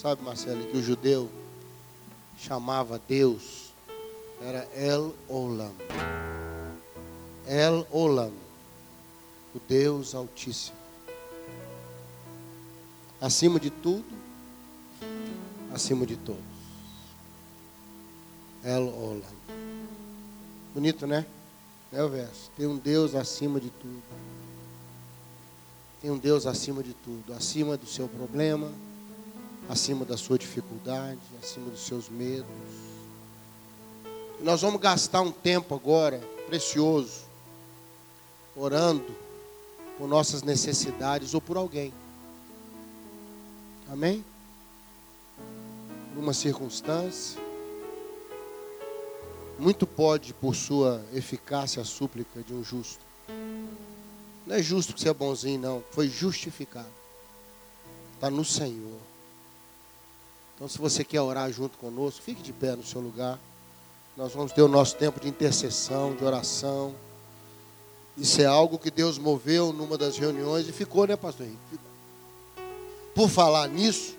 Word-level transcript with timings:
Sabe, 0.00 0.22
Marcelo, 0.22 0.66
que 0.68 0.78
o 0.78 0.82
judeu 0.82 1.30
chamava 2.38 2.98
Deus 3.06 3.70
era 4.40 4.66
El 4.74 5.14
Olam. 5.28 5.74
El 7.46 7.86
Olam, 7.90 8.32
o 9.54 9.60
Deus 9.68 10.14
Altíssimo. 10.14 10.78
Acima 13.20 13.60
de 13.60 13.68
tudo, 13.68 14.06
acima 15.70 16.06
de 16.06 16.16
todos. 16.16 16.40
El 18.64 18.88
Olam. 18.88 19.36
Bonito, 20.72 21.06
né? 21.06 21.26
É 21.92 22.02
o 22.02 22.08
verso. 22.08 22.50
Tem 22.56 22.66
um 22.66 22.78
Deus 22.78 23.14
acima 23.14 23.60
de 23.60 23.68
tudo. 23.68 24.02
Tem 26.00 26.10
um 26.10 26.16
Deus 26.16 26.46
acima 26.46 26.82
de 26.82 26.94
tudo, 26.94 27.34
acima 27.34 27.76
do 27.76 27.84
seu 27.84 28.08
problema, 28.08 28.72
acima 29.70 30.04
da 30.04 30.16
sua 30.16 30.36
dificuldade, 30.36 31.20
acima 31.40 31.70
dos 31.70 31.86
seus 31.86 32.08
medos. 32.08 32.50
Nós 34.40 34.62
vamos 34.62 34.80
gastar 34.80 35.20
um 35.20 35.30
tempo 35.30 35.76
agora 35.76 36.18
precioso 36.48 37.22
orando 38.56 39.14
por 39.96 40.08
nossas 40.08 40.42
necessidades 40.42 41.34
ou 41.34 41.40
por 41.40 41.56
alguém. 41.56 41.94
Amém? 43.88 44.24
Por 46.14 46.20
uma 46.20 46.32
circunstância. 46.32 47.40
Muito 49.56 49.86
pode, 49.86 50.34
por 50.34 50.56
sua 50.56 51.00
eficácia, 51.12 51.80
a 51.80 51.84
súplica 51.84 52.42
de 52.42 52.52
um 52.52 52.64
justo. 52.64 53.04
Não 54.44 54.56
é 54.56 54.62
justo 54.62 54.94
que 54.94 55.00
você 55.00 55.10
é 55.10 55.14
bonzinho, 55.14 55.60
não. 55.60 55.84
Foi 55.92 56.08
justificado. 56.08 56.88
Está 58.14 58.28
no 58.28 58.44
Senhor. 58.44 59.09
Então, 60.60 60.68
se 60.68 60.76
você 60.76 61.02
quer 61.02 61.22
orar 61.22 61.50
junto 61.50 61.78
conosco, 61.78 62.20
fique 62.20 62.42
de 62.42 62.52
pé 62.52 62.76
no 62.76 62.84
seu 62.84 63.00
lugar. 63.00 63.40
Nós 64.14 64.34
vamos 64.34 64.52
ter 64.52 64.60
o 64.60 64.68
nosso 64.68 64.94
tempo 64.94 65.18
de 65.18 65.26
intercessão, 65.26 66.14
de 66.14 66.22
oração. 66.22 66.94
Isso 68.14 68.42
é 68.42 68.44
algo 68.44 68.78
que 68.78 68.90
Deus 68.90 69.16
moveu 69.16 69.72
numa 69.72 69.96
das 69.96 70.18
reuniões 70.18 70.68
e 70.68 70.72
ficou, 70.72 71.06
né, 71.06 71.16
pastor 71.16 71.46
Henrique? 71.46 71.80
Por 73.14 73.30
falar 73.30 73.68
nisso, 73.68 74.14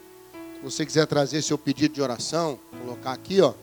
se 0.56 0.64
você 0.64 0.84
quiser 0.84 1.06
trazer 1.06 1.44
seu 1.44 1.60
pedido 1.60 1.94
de 1.94 2.02
oração, 2.02 2.58
colocar 2.84 3.12
aqui, 3.12 3.40
ó. 3.40 3.54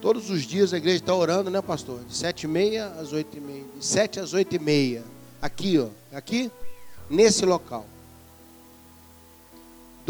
Todos 0.00 0.30
os 0.30 0.44
dias 0.44 0.72
a 0.72 0.78
igreja 0.78 1.00
está 1.00 1.14
orando, 1.14 1.50
né, 1.50 1.60
pastor? 1.60 2.02
De 2.04 2.16
sete 2.16 2.44
e 2.44 2.48
meia 2.48 2.86
às 2.98 3.12
oito 3.12 3.36
e 3.36 3.40
meia. 3.40 3.64
De 3.76 3.84
sete 3.84 4.18
às 4.18 4.32
oito 4.32 4.56
e 4.56 4.58
meia. 4.58 5.04
Aqui, 5.42 5.78
ó. 5.78 5.88
Aqui, 6.16 6.50
nesse 7.10 7.44
local. 7.44 7.84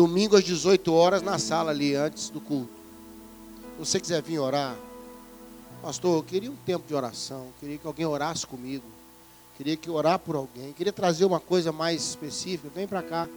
Domingo 0.00 0.34
às 0.34 0.44
18 0.44 0.94
horas 0.94 1.20
na 1.20 1.38
sala 1.38 1.72
ali, 1.72 1.94
antes 1.94 2.30
do 2.30 2.40
culto. 2.40 2.72
Se 3.74 3.78
você 3.80 4.00
quiser 4.00 4.22
vir 4.22 4.38
orar, 4.38 4.74
pastor, 5.82 6.16
eu 6.16 6.22
queria 6.22 6.50
um 6.50 6.56
tempo 6.56 6.88
de 6.88 6.94
oração. 6.94 7.48
Queria 7.60 7.76
que 7.76 7.86
alguém 7.86 8.06
orasse 8.06 8.46
comigo. 8.46 8.86
Queria 9.58 9.76
que 9.76 9.90
orar 9.90 10.18
por 10.18 10.36
alguém. 10.36 10.72
Queria 10.72 10.90
trazer 10.90 11.26
uma 11.26 11.38
coisa 11.38 11.70
mais 11.70 12.02
específica. 12.02 12.70
Vem 12.74 12.86
para 12.86 13.02
cá. 13.02 13.28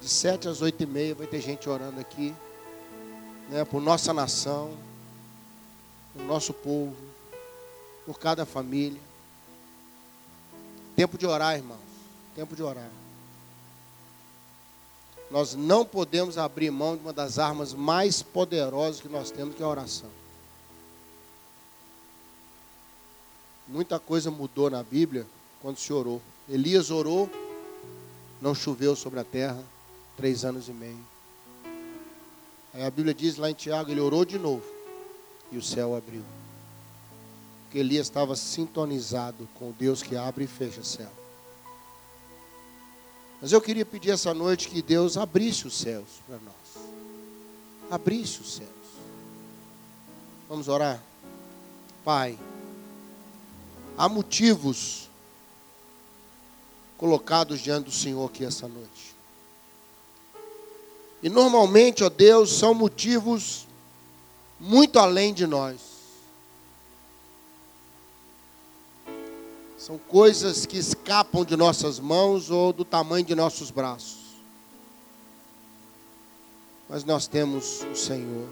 De 0.00 0.08
sete 0.08 0.46
às 0.46 0.62
oito 0.62 0.80
e 0.80 0.86
meia 0.86 1.16
vai 1.16 1.26
ter 1.26 1.40
gente 1.40 1.68
orando 1.68 1.98
aqui. 1.98 2.32
Né, 3.50 3.64
por 3.64 3.82
nossa 3.82 4.14
nação 4.14 4.70
o 6.14 6.22
nosso 6.22 6.54
povo, 6.54 6.94
por 8.06 8.20
cada 8.20 8.46
família. 8.46 9.00
Tempo 10.94 11.18
de 11.18 11.26
orar, 11.26 11.56
irmãos. 11.56 11.80
Tempo 12.36 12.54
de 12.54 12.62
orar. 12.62 12.88
Nós 15.30 15.54
não 15.54 15.84
podemos 15.84 16.38
abrir 16.38 16.70
mão 16.70 16.96
de 16.96 17.02
uma 17.02 17.12
das 17.12 17.38
armas 17.38 17.74
mais 17.74 18.22
poderosas 18.22 19.00
que 19.00 19.08
nós 19.08 19.30
temos, 19.30 19.54
que 19.54 19.62
é 19.62 19.66
a 19.66 19.68
oração. 19.68 20.08
Muita 23.66 23.98
coisa 23.98 24.30
mudou 24.30 24.70
na 24.70 24.82
Bíblia 24.82 25.26
quando 25.60 25.78
se 25.78 25.92
orou. 25.92 26.22
Elias 26.48 26.90
orou, 26.90 27.30
não 28.40 28.54
choveu 28.54 28.96
sobre 28.96 29.20
a 29.20 29.24
terra, 29.24 29.62
três 30.16 30.44
anos 30.44 30.68
e 30.68 30.72
meio. 30.72 30.98
Aí 32.72 32.84
a 32.84 32.90
Bíblia 32.90 33.12
diz 33.12 33.36
lá 33.36 33.50
em 33.50 33.54
Tiago, 33.54 33.90
ele 33.90 34.00
orou 34.00 34.24
de 34.24 34.38
novo 34.38 34.64
e 35.52 35.58
o 35.58 35.62
céu 35.62 35.94
abriu. 35.94 36.22
Porque 37.64 37.78
Elias 37.78 38.06
estava 38.06 38.34
sintonizado 38.34 39.46
com 39.54 39.68
o 39.68 39.72
Deus 39.74 40.02
que 40.02 40.16
abre 40.16 40.44
e 40.44 40.46
fecha 40.46 40.80
o 40.80 40.84
céu. 40.84 41.10
Mas 43.40 43.52
eu 43.52 43.60
queria 43.60 43.86
pedir 43.86 44.10
essa 44.10 44.34
noite 44.34 44.68
que 44.68 44.82
Deus 44.82 45.16
abrisse 45.16 45.66
os 45.66 45.78
céus 45.78 46.08
para 46.26 46.38
nós. 46.38 46.84
Abrisse 47.90 48.40
os 48.40 48.54
céus. 48.54 48.68
Vamos 50.48 50.68
orar? 50.68 51.00
Pai, 52.04 52.38
há 53.96 54.08
motivos 54.08 55.08
colocados 56.96 57.60
diante 57.60 57.84
do 57.86 57.92
Senhor 57.92 58.24
aqui 58.26 58.44
essa 58.44 58.66
noite. 58.66 59.14
E 61.22 61.28
normalmente, 61.28 62.02
ó 62.02 62.08
Deus, 62.08 62.50
são 62.58 62.74
motivos 62.74 63.66
muito 64.58 64.98
além 64.98 65.32
de 65.32 65.46
nós. 65.46 65.97
São 69.88 69.96
coisas 69.96 70.66
que 70.66 70.76
escapam 70.76 71.46
de 71.46 71.56
nossas 71.56 71.98
mãos 71.98 72.50
ou 72.50 72.74
do 72.74 72.84
tamanho 72.84 73.24
de 73.24 73.34
nossos 73.34 73.70
braços. 73.70 74.18
Mas 76.86 77.04
nós 77.04 77.26
temos 77.26 77.80
o 77.90 77.96
Senhor, 77.96 78.46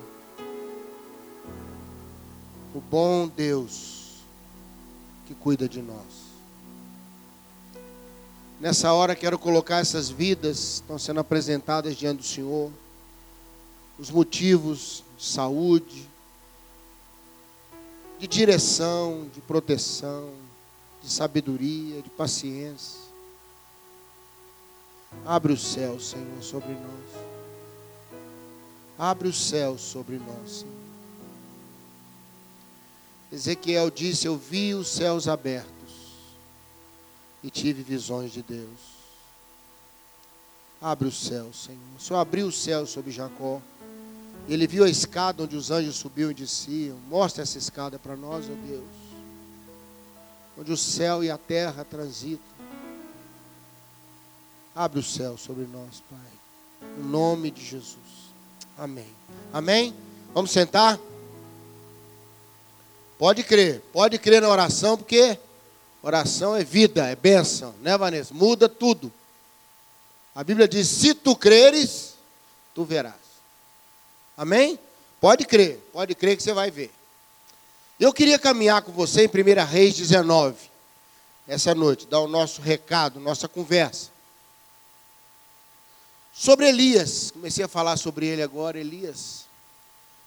o 2.75 2.81
bom 2.81 3.29
Deus 3.29 4.23
que 5.27 5.35
cuida 5.35 5.69
de 5.69 5.83
nós. 5.83 6.25
Nessa 8.59 8.95
hora 8.95 9.15
quero 9.15 9.39
colocar 9.39 9.81
essas 9.81 10.09
vidas 10.09 10.77
estão 10.77 10.99
sendo 10.99 11.21
apresentadas 11.21 11.97
diante 11.97 12.21
do 12.21 12.27
Senhor, 12.27 12.73
os 13.99 14.11
motivos 14.11 15.05
de 15.19 15.27
saúde, 15.27 16.09
de 18.19 18.27
direção, 18.27 19.29
de 19.35 19.43
proteção, 19.43 20.46
de 21.06 21.12
sabedoria, 21.12 22.03
de 22.03 22.11
paciência. 22.11 22.99
Abre 25.25 25.53
o 25.53 25.56
céu, 25.56 26.00
Senhor, 26.00 26.43
sobre 26.43 26.72
nós. 26.72 27.22
Abre 28.99 29.28
o 29.28 29.33
céu 29.33 29.78
sobre 29.78 30.19
nós, 30.19 30.50
Senhor. 30.50 30.75
Ezequiel 33.31 33.89
disse: 33.89 34.27
Eu 34.27 34.37
vi 34.37 34.75
os 34.75 34.89
céus 34.89 35.28
abertos 35.28 35.71
e 37.43 37.50
tive 37.50 37.83
visões 37.83 38.33
de 38.33 38.43
Deus. 38.43 38.97
Abre 40.83 41.06
o 41.06 41.12
céu, 41.12 41.53
Senhor. 41.53 41.81
O 41.97 42.00
Senhor 42.00 42.19
abriu 42.19 42.49
o 42.49 42.53
céu 42.53 42.84
sobre 42.84 43.12
Jacó. 43.12 43.62
Ele 44.49 44.66
viu 44.66 44.83
a 44.84 44.91
escada 44.91 45.45
onde 45.45 45.56
os 45.56 45.71
anjos 45.71 45.97
subiam 45.97 46.33
e 46.33 46.34
desciam. 46.34 46.99
Mostra 47.09 47.45
essa 47.45 47.59
escada 47.59 47.97
para 47.97 48.16
nós, 48.16 48.49
ó 48.49 48.53
oh 48.53 48.66
Deus. 48.66 49.06
Onde 50.59 50.72
o 50.72 50.77
céu 50.77 51.22
e 51.22 51.31
a 51.31 51.37
terra 51.37 51.84
transitam. 51.84 52.56
Abre 54.75 55.00
o 55.00 55.03
céu 55.03 55.37
sobre 55.37 55.65
nós, 55.65 56.03
Pai. 56.11 56.91
Em 56.99 57.03
nome 57.03 57.50
de 57.50 57.65
Jesus. 57.65 57.97
Amém. 58.77 59.11
Amém? 59.53 59.95
Vamos 60.34 60.50
sentar? 60.50 60.99
Pode 63.19 63.43
crer. 63.43 63.83
Pode 63.93 64.19
crer 64.19 64.43
na 64.43 64.49
oração, 64.49 64.97
porque 64.97 65.39
oração 66.03 66.55
é 66.55 66.62
vida, 66.62 67.06
é 67.06 67.16
bênção, 67.16 67.75
né, 67.81 67.97
Vanessa? 67.97 68.34
Muda 68.34 68.69
tudo. 68.69 69.12
A 70.34 70.45
Bíblia 70.45 70.69
diz: 70.69 70.89
se 70.89 71.15
tu 71.15 71.34
creres, 71.34 72.15
tu 72.75 72.84
verás. 72.84 73.15
Amém? 74.37 74.78
Pode 75.19 75.47
crer, 75.47 75.81
pode 75.92 76.15
crer 76.15 76.36
que 76.36 76.42
você 76.42 76.53
vai 76.53 76.71
ver. 76.71 76.92
Eu 77.98 78.13
queria 78.13 78.39
caminhar 78.39 78.83
com 78.83 78.93
você 78.93 79.25
em 79.25 79.28
1 79.28 79.65
Reis 79.65 79.97
19, 79.97 80.54
essa 81.48 81.75
noite, 81.75 82.07
dar 82.07 82.21
o 82.21 82.28
nosso 82.28 82.60
recado, 82.60 83.19
nossa 83.19 83.48
conversa. 83.48 84.10
Sobre 86.31 86.69
Elias, 86.69 87.31
comecei 87.31 87.65
a 87.65 87.69
falar 87.69 87.97
sobre 87.97 88.27
ele 88.27 88.43
agora, 88.43 88.78
Elias. 88.78 89.47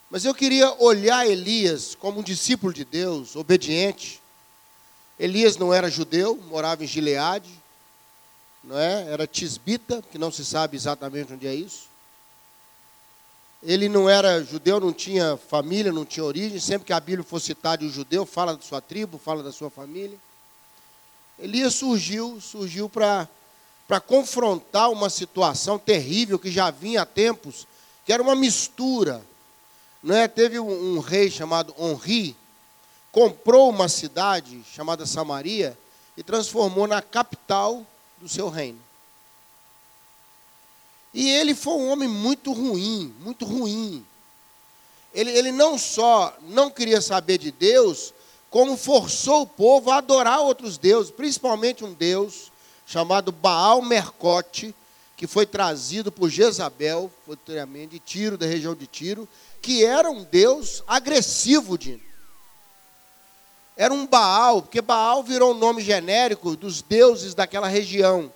Mas 0.09 0.25
eu 0.25 0.33
queria 0.33 0.73
olhar 0.81 1.27
Elias 1.27 1.93
como 1.93 2.21
um 2.21 2.23
discípulo 2.23 2.73
de 2.73 2.83
Deus, 2.83 3.35
obediente. 3.35 4.19
Elias 5.19 5.55
não 5.55 5.71
era 5.71 5.91
judeu, 5.91 6.37
morava 6.47 6.83
em 6.83 6.87
Gileade, 6.87 7.53
não 8.63 8.79
é? 8.79 9.11
Era 9.11 9.27
tisbita, 9.27 10.01
que 10.11 10.17
não 10.17 10.31
se 10.31 10.43
sabe 10.43 10.75
exatamente 10.75 11.33
onde 11.33 11.45
é 11.45 11.53
isso. 11.53 11.88
Ele 13.61 13.89
não 13.89 14.09
era 14.09 14.41
judeu, 14.43 14.79
não 14.79 14.93
tinha 14.93 15.37
família, 15.37 15.91
não 15.91 16.05
tinha 16.05 16.23
origem. 16.23 16.59
Sempre 16.59 16.85
que 16.85 16.93
a 16.93 16.99
Bíblia 16.99 17.23
for 17.23 17.41
citar 17.41 17.77
de 17.77 17.85
um 17.85 17.89
judeu, 17.89 18.25
fala 18.25 18.55
da 18.55 18.61
sua 18.61 18.79
tribo, 18.79 19.17
fala 19.17 19.43
da 19.43 19.51
sua 19.51 19.69
família. 19.69 20.17
Elias 21.37 21.75
surgiu, 21.75 22.39
surgiu 22.39 22.89
para 22.89 23.27
confrontar 24.05 24.89
uma 24.89 25.09
situação 25.09 25.77
terrível 25.77 26.39
que 26.39 26.51
já 26.51 26.71
vinha 26.71 27.01
há 27.01 27.05
tempos, 27.05 27.67
que 28.05 28.13
era 28.13 28.23
uma 28.23 28.35
mistura. 28.35 29.21
Não 30.01 30.15
é? 30.15 30.27
Teve 30.27 30.59
um, 30.59 30.95
um 30.95 30.99
rei 30.99 31.29
chamado 31.29 31.75
Honri, 31.77 32.35
comprou 33.11 33.69
uma 33.69 33.89
cidade 33.89 34.63
chamada 34.73 35.05
Samaria 35.05 35.77
e 36.15 36.23
transformou 36.23 36.87
na 36.87 37.01
capital 37.01 37.85
do 38.19 38.29
seu 38.29 38.49
reino. 38.49 38.88
E 41.13 41.29
ele 41.29 41.55
foi 41.55 41.73
um 41.73 41.89
homem 41.89 42.07
muito 42.07 42.51
ruim, 42.53 43.13
muito 43.19 43.45
ruim. 43.45 44.05
Ele, 45.13 45.31
ele 45.31 45.51
não 45.51 45.77
só 45.77 46.37
não 46.41 46.69
queria 46.69 47.01
saber 47.01 47.37
de 47.37 47.51
Deus, 47.51 48.13
como 48.49 48.77
forçou 48.77 49.41
o 49.43 49.47
povo 49.47 49.91
a 49.91 49.97
adorar 49.97 50.41
outros 50.41 50.77
deuses, 50.77 51.11
principalmente 51.11 51.83
um 51.83 51.93
deus 51.93 52.51
chamado 52.85 53.31
Baal 53.31 53.81
Mercote, 53.81 54.73
que 55.15 55.27
foi 55.27 55.45
trazido 55.45 56.11
por 56.11 56.29
Jezabel, 56.29 57.11
futuramente 57.25 57.89
de 57.89 57.99
Tiro, 57.99 58.37
da 58.37 58.45
região 58.45 58.73
de 58.73 58.87
Tiro, 58.87 59.27
que 59.61 59.83
era 59.83 60.09
um 60.09 60.23
deus 60.23 60.81
agressivo, 60.87 61.77
Era 63.75 63.93
um 63.93 64.07
Baal, 64.07 64.61
porque 64.61 64.81
Baal 64.81 65.21
virou 65.23 65.51
um 65.51 65.57
nome 65.57 65.81
genérico 65.81 66.55
dos 66.55 66.81
deuses 66.81 67.33
daquela 67.33 67.67
região. 67.67 68.31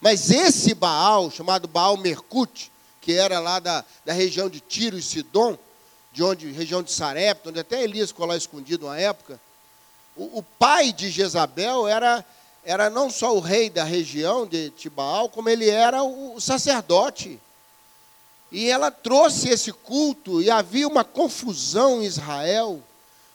Mas 0.00 0.30
esse 0.30 0.74
Baal, 0.74 1.30
chamado 1.30 1.66
Baal 1.66 1.96
Mercute, 1.96 2.70
que 3.00 3.12
era 3.12 3.40
lá 3.40 3.58
da, 3.58 3.84
da 4.04 4.12
região 4.12 4.48
de 4.48 4.60
Tiro 4.60 4.98
e 4.98 5.02
Sidom, 5.02 5.58
de 6.12 6.22
onde, 6.22 6.50
região 6.50 6.82
de 6.82 6.92
Sarepta, 6.92 7.50
onde 7.50 7.60
até 7.60 7.82
Elias 7.82 8.10
ficou 8.10 8.26
lá 8.26 8.36
escondido 8.36 8.86
uma 8.86 8.98
época, 8.98 9.40
o, 10.16 10.38
o 10.38 10.42
pai 10.42 10.92
de 10.92 11.10
Jezabel 11.10 11.86
era, 11.86 12.24
era 12.64 12.90
não 12.90 13.10
só 13.10 13.34
o 13.36 13.40
rei 13.40 13.70
da 13.70 13.84
região 13.84 14.46
de 14.46 14.70
Tibaal, 14.70 15.28
como 15.28 15.48
ele 15.48 15.68
era 15.68 16.02
o, 16.02 16.34
o 16.34 16.40
sacerdote. 16.40 17.40
E 18.50 18.68
ela 18.68 18.90
trouxe 18.90 19.48
esse 19.48 19.72
culto 19.72 20.40
e 20.40 20.50
havia 20.50 20.88
uma 20.88 21.04
confusão 21.04 22.02
em 22.02 22.06
Israel, 22.06 22.82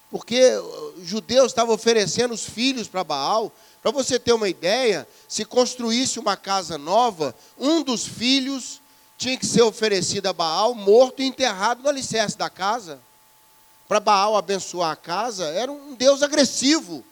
porque 0.10 0.52
os 0.98 1.08
judeus 1.08 1.48
estavam 1.48 1.74
oferecendo 1.74 2.34
os 2.34 2.44
filhos 2.44 2.88
para 2.88 3.04
Baal. 3.04 3.52
Para 3.84 3.92
você 3.92 4.18
ter 4.18 4.34
uma 4.34 4.50
ideia, 4.50 5.08
se 5.28 5.46
construísse 5.46 6.18
uma 6.18 6.36
casa 6.36 6.78
nova, 6.78 7.36
um 7.60 7.84
dos 7.84 8.08
filhos 8.08 8.82
tinha 9.18 9.38
que 9.38 9.46
ser 9.46 9.62
oferecido 9.62 10.26
a 10.26 10.34
Baal, 10.34 10.74
morto 10.74 11.22
e 11.22 11.26
enterrado 11.26 11.84
no 11.84 11.90
alicerce 11.90 12.38
da 12.38 12.50
casa 12.50 13.00
para 13.88 14.00
Baal 14.00 14.36
abençoar 14.36 14.92
a 14.92 14.96
casa, 14.96 15.46
era 15.50 15.72
um 15.72 15.94
Deus 15.94 16.24
agressivo. 16.24 17.04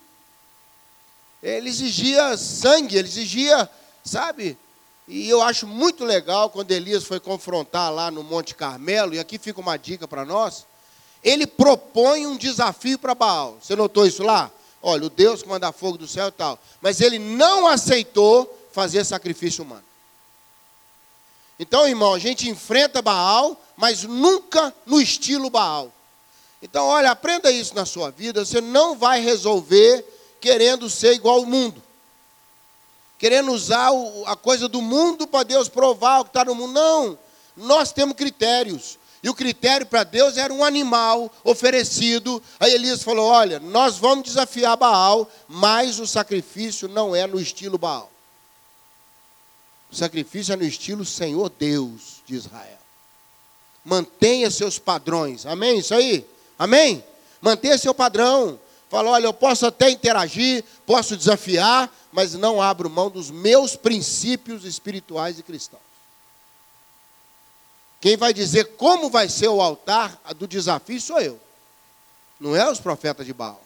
Ele 1.44 1.70
exigia 1.70 2.36
sangue, 2.38 2.98
ele 2.98 3.08
exigia, 3.08 3.70
sabe? 4.04 4.58
E 5.08 5.30
eu 5.30 5.42
acho 5.42 5.68
muito 5.68 6.06
legal 6.06 6.50
quando 6.50 6.72
Elias 6.72 7.04
foi 7.04 7.20
confrontar 7.20 7.92
lá 7.92 8.10
no 8.10 8.24
Monte 8.24 8.56
Carmelo, 8.56 9.14
e 9.14 9.20
aqui 9.20 9.38
fica 9.38 9.60
uma 9.60 9.78
dica 9.78 10.08
para 10.08 10.26
nós. 10.26 10.66
Ele 11.24 11.46
propõe 11.46 12.26
um 12.26 12.38
desafio 12.38 12.98
para 12.98 13.14
Baal. 13.14 13.58
Você 13.62 13.76
notou 13.76 14.08
isso 14.08 14.24
lá? 14.24 14.50
Olha, 14.82 15.06
o 15.06 15.10
Deus 15.10 15.44
que 15.44 15.50
manda 15.50 15.72
fogo 15.72 15.98
do 15.98 16.08
céu 16.08 16.30
e 16.30 16.32
tal. 16.32 16.60
Mas 16.82 17.02
ele 17.02 17.20
não 17.20 17.68
aceitou 17.68 18.68
fazer 18.72 19.06
sacrifício 19.06 19.64
humano. 19.64 19.84
Então, 21.60 21.88
irmão, 21.88 22.14
a 22.14 22.20
gente 22.20 22.50
enfrenta 22.50 23.02
Baal, 23.02 23.60
mas 23.78 24.04
nunca 24.04 24.74
no 24.86 25.00
estilo 25.00 25.50
Baal. 25.50 25.94
Então, 26.62 26.86
olha, 26.86 27.12
aprenda 27.12 27.52
isso 27.52 27.76
na 27.76 27.86
sua 27.86 28.10
vida. 28.10 28.44
Você 28.44 28.60
não 28.60 28.98
vai 28.98 29.20
resolver 29.20 30.04
querendo 30.40 30.90
ser 30.90 31.14
igual 31.14 31.38
ao 31.38 31.46
mundo. 31.46 31.82
Querendo 33.20 33.52
usar 33.52 33.92
a 34.26 34.36
coisa 34.36 34.68
do 34.68 34.82
mundo 34.82 35.28
para 35.28 35.44
Deus 35.44 35.70
provar 35.70 36.22
o 36.22 36.24
que 36.24 36.30
está 36.32 36.44
no 36.44 36.56
mundo. 36.56 36.74
Não. 36.74 37.20
Nós 37.56 37.92
temos 37.92 38.16
critérios. 38.16 38.98
E 39.24 39.30
o 39.30 39.36
critério 39.36 39.86
para 39.86 40.04
Deus 40.04 40.36
era 40.36 40.52
um 40.52 40.64
animal 40.64 41.32
oferecido. 41.44 42.42
Aí 42.60 42.74
Elias 42.74 43.04
falou: 43.04 43.28
Olha, 43.28 43.60
nós 43.60 43.98
vamos 43.98 44.26
desafiar 44.26 44.76
Baal, 44.76 45.30
mas 45.48 46.00
o 46.00 46.08
sacrifício 46.08 46.88
não 46.88 47.16
é 47.16 47.28
no 47.28 47.40
estilo 47.40 47.78
Baal. 47.78 48.12
O 49.92 49.96
sacrifício 49.96 50.54
é 50.54 50.56
no 50.56 50.64
estilo 50.64 51.06
Senhor 51.06 51.52
Deus 51.60 52.22
de 52.26 52.36
Israel. 52.36 52.80
Mantenha 53.84 54.50
seus 54.50 54.80
padrões. 54.80 55.46
Amém? 55.46 55.80
Isso 55.80 55.94
aí? 55.94 56.26
Amém? 56.58 57.04
Mantenha 57.42 57.78
seu 57.78 57.94
padrão. 57.94 58.60
Fala, 58.90 59.12
olha, 59.12 59.26
eu 59.26 59.34
posso 59.34 59.66
até 59.66 59.90
interagir, 59.90 60.64
posso 60.86 61.16
desafiar, 61.16 61.90
mas 62.12 62.34
não 62.34 62.62
abro 62.62 62.90
mão 62.90 63.10
dos 63.10 63.32
meus 63.32 63.76
princípios 63.76 64.66
espirituais 64.66 65.40
e 65.40 65.44
cristãos. 65.44 65.91
Quem 68.02 68.18
vai 68.18 68.34
dizer 68.34 68.76
como 68.76 69.12
vai 69.12 69.30
ser 69.30 69.48
o 69.48 69.62
altar 69.62 70.20
do 70.36 70.48
desafio 70.48 71.00
sou 71.00 71.22
eu. 71.22 71.40
Não 72.40 72.56
é 72.56 72.70
os 72.70 72.80
profetas 72.80 73.28
de 73.28 73.34
Baal. 73.34 73.62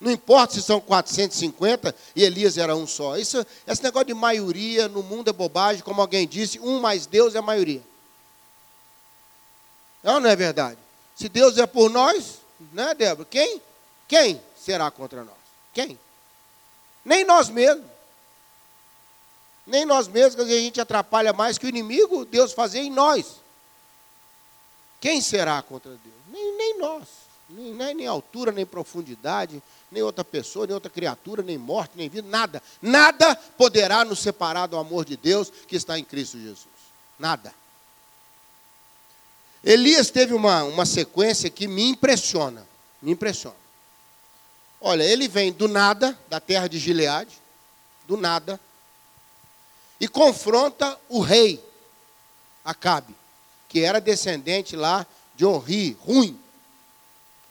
Não 0.00 0.10
importa 0.10 0.54
se 0.54 0.62
são 0.62 0.80
450 0.80 1.94
e 2.16 2.24
Elias 2.24 2.58
era 2.58 2.74
um 2.74 2.86
só. 2.86 3.16
Isso, 3.16 3.46
esse 3.66 3.82
negócio 3.82 4.06
de 4.06 4.14
maioria 4.14 4.88
no 4.88 5.02
mundo 5.02 5.28
é 5.30 5.32
bobagem, 5.32 5.84
como 5.84 6.00
alguém 6.00 6.26
disse, 6.26 6.58
um 6.58 6.80
mais 6.80 7.06
Deus 7.06 7.34
é 7.36 7.38
a 7.38 7.42
maioria. 7.42 7.82
Não, 10.02 10.16
é 10.16 10.20
não 10.20 10.30
é 10.30 10.34
verdade? 10.34 10.78
Se 11.14 11.28
Deus 11.28 11.56
é 11.58 11.66
por 11.66 11.88
nós, 11.88 12.38
né, 12.72 12.94
Débora? 12.94 13.28
Quem? 13.30 13.60
Quem 14.08 14.40
será 14.56 14.90
contra 14.90 15.22
nós? 15.22 15.36
Quem? 15.72 15.98
Nem 17.04 17.24
nós 17.24 17.48
mesmos. 17.48 17.84
Nem 19.70 19.84
nós 19.84 20.08
mesmos, 20.08 20.44
a 20.44 20.48
gente 20.48 20.80
atrapalha 20.80 21.32
mais 21.32 21.56
que 21.56 21.64
o 21.64 21.68
inimigo, 21.68 22.24
Deus 22.24 22.52
fazer 22.52 22.80
em 22.80 22.90
nós. 22.90 23.36
Quem 25.00 25.20
será 25.20 25.62
contra 25.62 25.92
Deus? 25.92 26.14
Nem, 26.28 26.56
nem 26.56 26.78
nós. 26.78 27.06
Nem, 27.48 27.72
nem, 27.72 27.94
nem 27.94 28.06
altura, 28.06 28.50
nem 28.50 28.66
profundidade, 28.66 29.62
nem 29.90 30.02
outra 30.02 30.24
pessoa, 30.24 30.66
nem 30.66 30.74
outra 30.74 30.90
criatura, 30.90 31.40
nem 31.40 31.56
morte, 31.56 31.92
nem 31.94 32.08
vida, 32.08 32.26
nada. 32.28 32.60
Nada 32.82 33.36
poderá 33.56 34.04
nos 34.04 34.18
separar 34.18 34.66
do 34.66 34.76
amor 34.76 35.04
de 35.04 35.16
Deus 35.16 35.52
que 35.68 35.76
está 35.76 35.96
em 35.96 36.04
Cristo 36.04 36.36
Jesus. 36.36 36.66
Nada. 37.16 37.54
Elias 39.62 40.10
teve 40.10 40.34
uma, 40.34 40.64
uma 40.64 40.84
sequência 40.84 41.48
que 41.48 41.68
me 41.68 41.88
impressiona. 41.90 42.66
Me 43.00 43.12
impressiona. 43.12 43.56
Olha, 44.80 45.04
ele 45.04 45.28
vem 45.28 45.52
do 45.52 45.68
nada, 45.68 46.18
da 46.28 46.40
terra 46.40 46.66
de 46.66 46.78
Gileade, 46.78 47.38
do 48.08 48.16
nada, 48.16 48.58
e 50.00 50.08
confronta 50.08 50.98
o 51.08 51.20
rei, 51.20 51.62
Acabe, 52.64 53.14
que 53.68 53.80
era 53.80 54.00
descendente 54.00 54.74
lá 54.74 55.06
de 55.36 55.44
Onri, 55.44 55.96
ruim. 56.00 56.38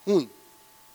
Ruim. 0.05 0.29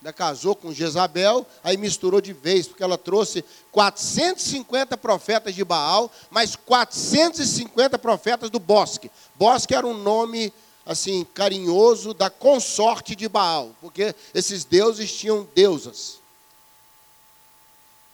Ainda 0.00 0.12
casou 0.12 0.54
com 0.54 0.72
Jezabel, 0.72 1.46
aí 1.62 1.76
misturou 1.76 2.20
de 2.20 2.32
vez, 2.32 2.68
porque 2.68 2.82
ela 2.82 2.98
trouxe 2.98 3.42
450 3.72 4.96
profetas 4.96 5.54
de 5.54 5.64
Baal, 5.64 6.12
mais 6.30 6.56
450 6.56 7.98
profetas 7.98 8.50
do 8.50 8.58
bosque. 8.58 9.10
Bosque 9.34 9.74
era 9.74 9.86
um 9.86 9.96
nome 9.96 10.52
assim, 10.84 11.24
carinhoso 11.32 12.12
da 12.12 12.28
consorte 12.28 13.16
de 13.16 13.28
Baal, 13.28 13.74
porque 13.80 14.14
esses 14.34 14.64
deuses 14.64 15.10
tinham 15.10 15.48
deusas. 15.54 16.18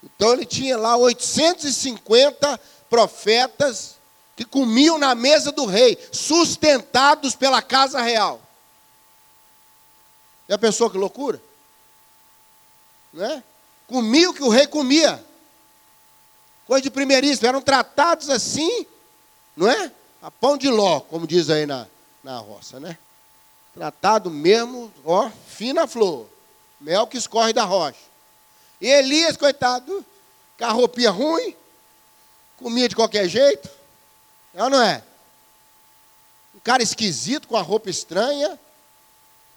Então 0.03 0.33
ele 0.33 0.47
tinha 0.47 0.77
lá 0.79 0.97
850 0.97 2.61
profetas 2.91 3.95
que 4.37 4.45
comiam 4.45 4.99
na 4.99 5.15
mesa 5.15 5.53
do 5.53 5.65
rei, 5.65 5.97
sustentados 6.11 7.37
pela 7.37 7.63
casa 7.63 8.03
real. 8.03 8.43
Já 10.49 10.59
pensou 10.59 10.91
que 10.91 10.99
loucura? 10.99 11.41
Né? 13.13 13.43
Comia 13.87 14.29
o 14.29 14.35
que 14.35 14.43
o 14.43 14.49
rei 14.49 14.67
comia. 14.67 15.25
Coisa 16.67 16.83
de 16.83 16.91
primeiríssimo, 16.91 17.47
eram 17.47 17.61
tratados 17.63 18.29
assim, 18.29 18.87
não 19.57 19.69
é? 19.69 19.93
A 20.21 20.31
pão 20.31 20.57
de 20.57 20.69
ló, 20.69 21.01
como 21.01 21.27
diz 21.27 21.51
aí 21.51 21.67
na, 21.67 21.87
na 22.23 22.39
roça, 22.39 22.81
né? 22.81 22.99
Tratado 23.75 24.31
mesmo, 24.31 24.93
ó, 25.05 25.31
fina 25.47 25.87
flor. 25.87 26.27
Mel 26.81 27.07
que 27.07 27.19
escorre 27.19 27.53
da 27.53 27.65
rocha. 27.65 27.99
E 28.81 28.89
Elias, 28.89 29.37
coitado, 29.37 30.05
com 30.59 30.65
a 30.65 30.73
roupinha 30.73 31.11
ruim, 31.11 31.55
comia 32.61 32.89
de 32.89 32.95
qualquer 32.95 33.29
jeito. 33.29 33.69
É 34.55 34.63
ou 34.63 34.71
não 34.71 34.83
é? 34.83 35.03
Um 36.55 36.61
cara 36.61 36.83
esquisito, 36.83 37.49
com 37.49 37.57
a 37.57 37.63
roupa 37.63 37.89
estranha, 37.89 38.59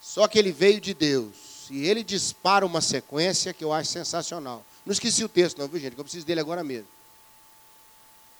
só 0.00 0.26
que 0.26 0.38
ele 0.38 0.52
veio 0.52 0.80
de 0.80 0.94
Deus. 0.94 1.68
E 1.70 1.86
ele 1.86 2.02
dispara 2.02 2.64
uma 2.64 2.80
sequência 2.80 3.52
que 3.52 3.64
eu 3.64 3.72
acho 3.72 3.90
sensacional. 3.90 4.64
Não 4.84 4.92
esqueci 4.92 5.24
o 5.24 5.28
texto, 5.28 5.58
não, 5.58 5.68
viu, 5.68 5.80
gente? 5.80 5.94
Que 5.94 6.00
eu 6.00 6.04
preciso 6.04 6.26
dele 6.26 6.40
agora 6.40 6.62
mesmo. 6.62 6.88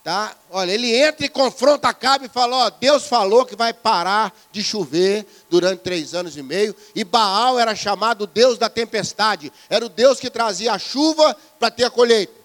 Tá? 0.03 0.37
Olha, 0.51 0.71
ele 0.71 0.95
entra 0.95 1.25
e 1.25 1.31
confronta 1.31 1.89
Acabe 1.89 2.27
e 2.27 2.29
fala: 2.29 2.67
Ó, 2.67 2.71
Deus 2.71 3.07
falou 3.07 3.47
que 3.47 3.57
vai 3.57 3.73
parar 3.73 4.35
de 4.53 4.63
chover 4.63 5.27
durante 5.49 5.81
três 5.81 6.13
anos 6.13 6.37
e 6.37 6.43
meio. 6.43 6.77
E 6.95 7.03
Baal 7.03 7.59
era 7.59 7.75
chamado 7.75 8.27
Deus 8.27 8.59
da 8.59 8.69
tempestade. 8.69 9.51
Era 9.71 9.87
o 9.87 9.89
Deus 9.89 10.21
que 10.21 10.29
trazia 10.29 10.75
a 10.75 10.79
chuva 10.79 11.35
para 11.59 11.71
ter 11.71 11.85
a 11.85 11.91
colheita. 11.91 12.44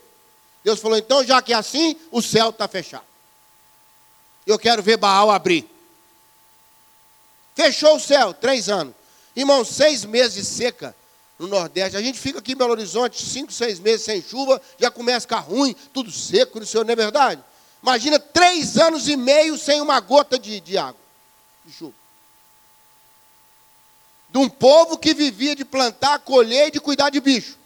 Deus 0.63 0.79
falou: 0.79 0.97
então, 0.97 1.23
já 1.23 1.41
que 1.41 1.53
é 1.53 1.55
assim, 1.55 1.95
o 2.11 2.21
céu 2.21 2.49
está 2.49 2.67
fechado. 2.67 3.05
Eu 4.45 4.57
quero 4.57 4.81
ver 4.81 4.97
Baal 4.97 5.29
abrir. 5.29 5.69
Fechou 7.55 7.97
o 7.97 7.99
céu, 7.99 8.33
três 8.33 8.69
anos. 8.69 8.95
Irmão, 9.35 9.63
seis 9.63 10.03
meses 10.05 10.33
de 10.33 10.45
seca 10.45 10.95
no 11.37 11.47
Nordeste. 11.47 11.95
A 11.95 12.01
gente 12.01 12.19
fica 12.19 12.39
aqui 12.39 12.53
em 12.53 12.55
Belo 12.55 12.71
Horizonte, 12.71 13.23
cinco, 13.23 13.51
seis 13.51 13.79
meses 13.79 14.05
sem 14.05 14.21
chuva, 14.21 14.61
já 14.77 14.89
começa 14.89 15.17
a 15.17 15.21
ficar 15.21 15.39
ruim, 15.39 15.75
tudo 15.93 16.11
seco, 16.11 16.59
no 16.59 16.65
Senhor, 16.65 16.85
não 16.85 16.91
é 16.91 16.95
verdade? 16.95 17.43
Imagina 17.81 18.19
três 18.19 18.77
anos 18.77 19.07
e 19.07 19.15
meio 19.15 19.57
sem 19.57 19.81
uma 19.81 19.99
gota 19.99 20.39
de, 20.39 20.59
de 20.59 20.77
água, 20.77 20.99
de 21.65 21.71
chuva. 21.71 21.93
De 24.29 24.37
um 24.37 24.49
povo 24.49 24.97
que 24.97 25.13
vivia 25.13 25.55
de 25.55 25.63
plantar, 25.63 26.19
colher 26.19 26.69
e 26.69 26.71
de 26.71 26.79
cuidar 26.79 27.09
de 27.09 27.19
bicho. 27.19 27.58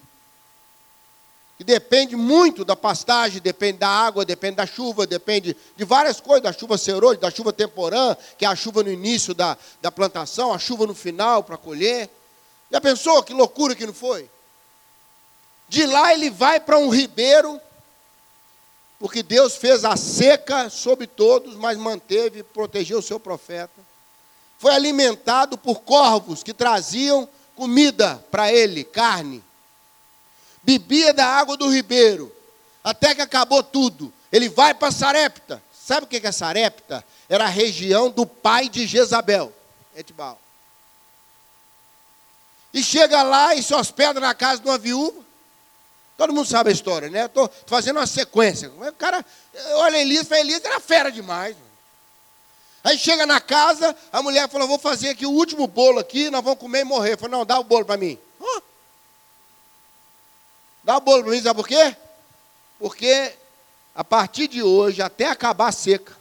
Que 1.57 1.63
depende 1.63 2.15
muito 2.15 2.65
da 2.65 2.75
pastagem, 2.75 3.39
depende 3.39 3.79
da 3.79 3.87
água, 3.87 4.25
depende 4.25 4.55
da 4.55 4.65
chuva, 4.65 5.05
depende 5.05 5.55
de 5.75 5.85
várias 5.85 6.19
coisas, 6.19 6.43
da 6.43 6.53
chuva 6.53 6.77
serôide, 6.77 7.21
da 7.21 7.29
chuva 7.29 7.53
temporã, 7.53 8.17
que 8.37 8.45
é 8.45 8.47
a 8.47 8.55
chuva 8.55 8.83
no 8.83 8.91
início 8.91 9.33
da, 9.33 9.57
da 9.81 9.91
plantação, 9.91 10.51
a 10.51 10.57
chuva 10.57 10.87
no 10.87 10.95
final 10.95 11.43
para 11.43 11.57
colher. 11.57 12.09
Já 12.71 12.81
pensou 12.81 13.21
que 13.21 13.33
loucura 13.33 13.75
que 13.75 13.85
não 13.85 13.93
foi? 13.93 14.27
De 15.69 15.85
lá 15.85 16.13
ele 16.13 16.29
vai 16.29 16.59
para 16.59 16.77
um 16.77 16.89
ribeiro, 16.89 17.59
porque 18.99 19.21
Deus 19.21 19.55
fez 19.55 19.85
a 19.85 19.95
seca 19.95 20.69
sobre 20.69 21.05
todos, 21.05 21.55
mas 21.55 21.77
manteve 21.77 22.41
protegeu 22.41 22.97
o 22.97 23.01
seu 23.01 23.19
profeta. 23.19 23.81
Foi 24.57 24.73
alimentado 24.73 25.57
por 25.57 25.81
corvos 25.81 26.41
que 26.41 26.53
traziam 26.53 27.27
comida 27.55 28.23
para 28.31 28.51
ele, 28.51 28.83
carne. 28.83 29.43
Bebia 30.63 31.13
da 31.13 31.25
água 31.25 31.57
do 31.57 31.69
ribeiro, 31.69 32.33
até 32.83 33.13
que 33.13 33.21
acabou 33.21 33.61
tudo. 33.61 34.11
Ele 34.31 34.49
vai 34.49 34.73
para 34.73 34.91
Sarepta. 34.91 35.61
Sabe 35.73 36.05
o 36.05 36.07
que 36.07 36.25
é 36.25 36.31
Sarepta? 36.31 37.03
Era 37.27 37.43
a 37.43 37.49
região 37.49 38.09
do 38.09 38.25
pai 38.25 38.69
de 38.69 38.87
Jezabel, 38.87 39.53
Etibal. 39.95 40.39
E 42.73 42.81
chega 42.81 43.21
lá 43.21 43.53
e 43.53 43.61
se 43.61 43.73
hospeda 43.73 44.19
na 44.19 44.33
casa 44.33 44.61
de 44.61 44.67
uma 44.67 44.77
viúva. 44.77 45.21
Todo 46.17 46.33
mundo 46.33 46.47
sabe 46.47 46.69
a 46.69 46.73
história, 46.73 47.09
né? 47.09 47.25
Estou 47.25 47.51
fazendo 47.67 47.97
uma 47.97 48.07
sequência. 48.07 48.71
O 48.71 48.93
cara, 48.93 49.23
olha 49.75 49.97
Elias, 49.97 50.29
Elias 50.31 50.63
era 50.63 50.79
fera 50.79 51.11
demais. 51.11 51.55
Aí 52.83 52.97
chega 52.97 53.25
na 53.25 53.39
casa, 53.39 53.95
a 54.11 54.21
mulher 54.21 54.49
falou, 54.49 54.67
vou 54.67 54.79
fazer 54.79 55.09
aqui 55.09 55.25
o 55.25 55.31
último 55.31 55.67
bolo 55.67 55.99
aqui, 55.99 56.29
nós 56.29 56.43
vamos 56.43 56.59
comer 56.59 56.81
e 56.81 56.83
morrer. 56.83 57.17
Falou, 57.17 57.39
não, 57.39 57.45
dá 57.45 57.59
o 57.59 57.63
bolo 57.63 57.85
para 57.85 57.97
mim. 57.97 58.17
Dá 60.83 60.97
o 60.97 61.01
bolo 61.01 61.23
para 61.23 61.31
mim, 61.31 61.41
sabe 61.41 61.55
por 61.55 61.67
quê? 61.67 61.95
Porque 62.77 63.33
a 63.95 64.03
partir 64.03 64.47
de 64.47 64.61
hoje, 64.61 65.01
até 65.01 65.27
acabar 65.27 65.69
a 65.69 65.71
seca, 65.71 66.15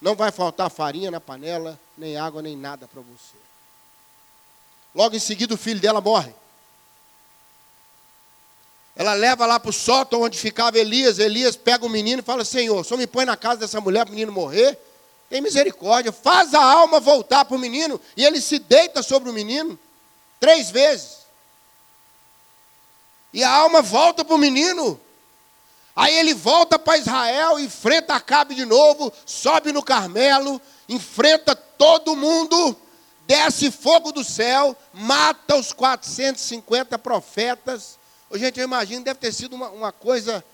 não 0.00 0.14
vai 0.14 0.30
faltar 0.30 0.70
farinha 0.70 1.10
na 1.10 1.20
panela, 1.20 1.78
nem 1.96 2.16
água, 2.16 2.40
nem 2.40 2.56
nada 2.56 2.86
para 2.86 3.00
você. 3.00 3.36
Logo 4.94 5.14
em 5.14 5.20
seguida, 5.20 5.54
o 5.54 5.58
filho 5.58 5.80
dela 5.80 6.00
morre. 6.00 6.32
Ela 8.96 9.14
leva 9.14 9.46
lá 9.46 9.58
para 9.58 9.70
o 9.70 9.72
sótão 9.72 10.22
onde 10.22 10.38
ficava 10.38 10.78
Elias. 10.78 11.18
Elias 11.18 11.56
pega 11.56 11.86
o 11.86 11.88
menino 11.88 12.20
e 12.20 12.24
fala: 12.24 12.44
Senhor, 12.44 12.84
só 12.84 12.96
me 12.96 13.06
põe 13.06 13.24
na 13.24 13.36
casa 13.36 13.60
dessa 13.60 13.80
mulher 13.80 14.04
para 14.04 14.12
o 14.12 14.14
menino 14.14 14.32
morrer. 14.32 14.78
Tem 15.28 15.40
misericórdia, 15.40 16.10
faz 16.10 16.54
a 16.54 16.62
alma 16.62 16.98
voltar 16.98 17.44
para 17.44 17.56
o 17.56 17.58
menino. 17.58 18.00
E 18.16 18.24
ele 18.24 18.40
se 18.40 18.58
deita 18.58 19.02
sobre 19.02 19.30
o 19.30 19.32
menino 19.32 19.78
três 20.40 20.70
vezes. 20.70 21.19
E 23.32 23.44
a 23.44 23.50
alma 23.50 23.82
volta 23.82 24.24
para 24.24 24.34
o 24.34 24.38
menino. 24.38 25.00
Aí 25.94 26.14
ele 26.14 26.34
volta 26.34 26.78
para 26.78 26.98
Israel, 26.98 27.58
enfrenta 27.58 28.14
Acabe 28.14 28.54
de 28.54 28.64
novo, 28.64 29.12
sobe 29.26 29.72
no 29.72 29.82
Carmelo, 29.82 30.60
enfrenta 30.88 31.54
todo 31.54 32.16
mundo 32.16 32.76
desce 33.30 33.70
fogo 33.70 34.10
do 34.10 34.24
céu, 34.24 34.76
mata 34.92 35.54
os 35.54 35.72
450 35.72 36.98
profetas. 36.98 37.96
Ô, 38.28 38.36
gente, 38.36 38.58
eu 38.58 38.64
imagino, 38.64 39.04
deve 39.04 39.20
ter 39.20 39.32
sido 39.32 39.54
uma, 39.54 39.68
uma 39.68 39.92
coisa 39.92 40.44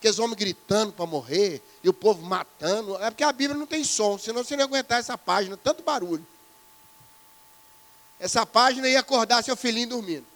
que 0.00 0.08
os 0.08 0.18
homens 0.18 0.38
gritando 0.38 0.94
para 0.94 1.04
morrer, 1.04 1.62
e 1.84 1.90
o 1.90 1.92
povo 1.92 2.24
matando. 2.24 2.96
É 3.02 3.10
porque 3.10 3.22
a 3.22 3.30
Bíblia 3.30 3.58
não 3.58 3.66
tem 3.66 3.84
som, 3.84 4.16
senão 4.16 4.42
você 4.42 4.56
não 4.56 4.62
ia 4.62 4.64
aguentar 4.64 4.98
essa 4.98 5.18
página, 5.18 5.58
tanto 5.58 5.82
barulho. 5.82 6.26
Essa 8.18 8.46
página 8.46 8.88
ia 8.88 9.00
acordar 9.00 9.44
seu 9.44 9.54
filhinho 9.54 9.90
dormindo. 9.90 10.26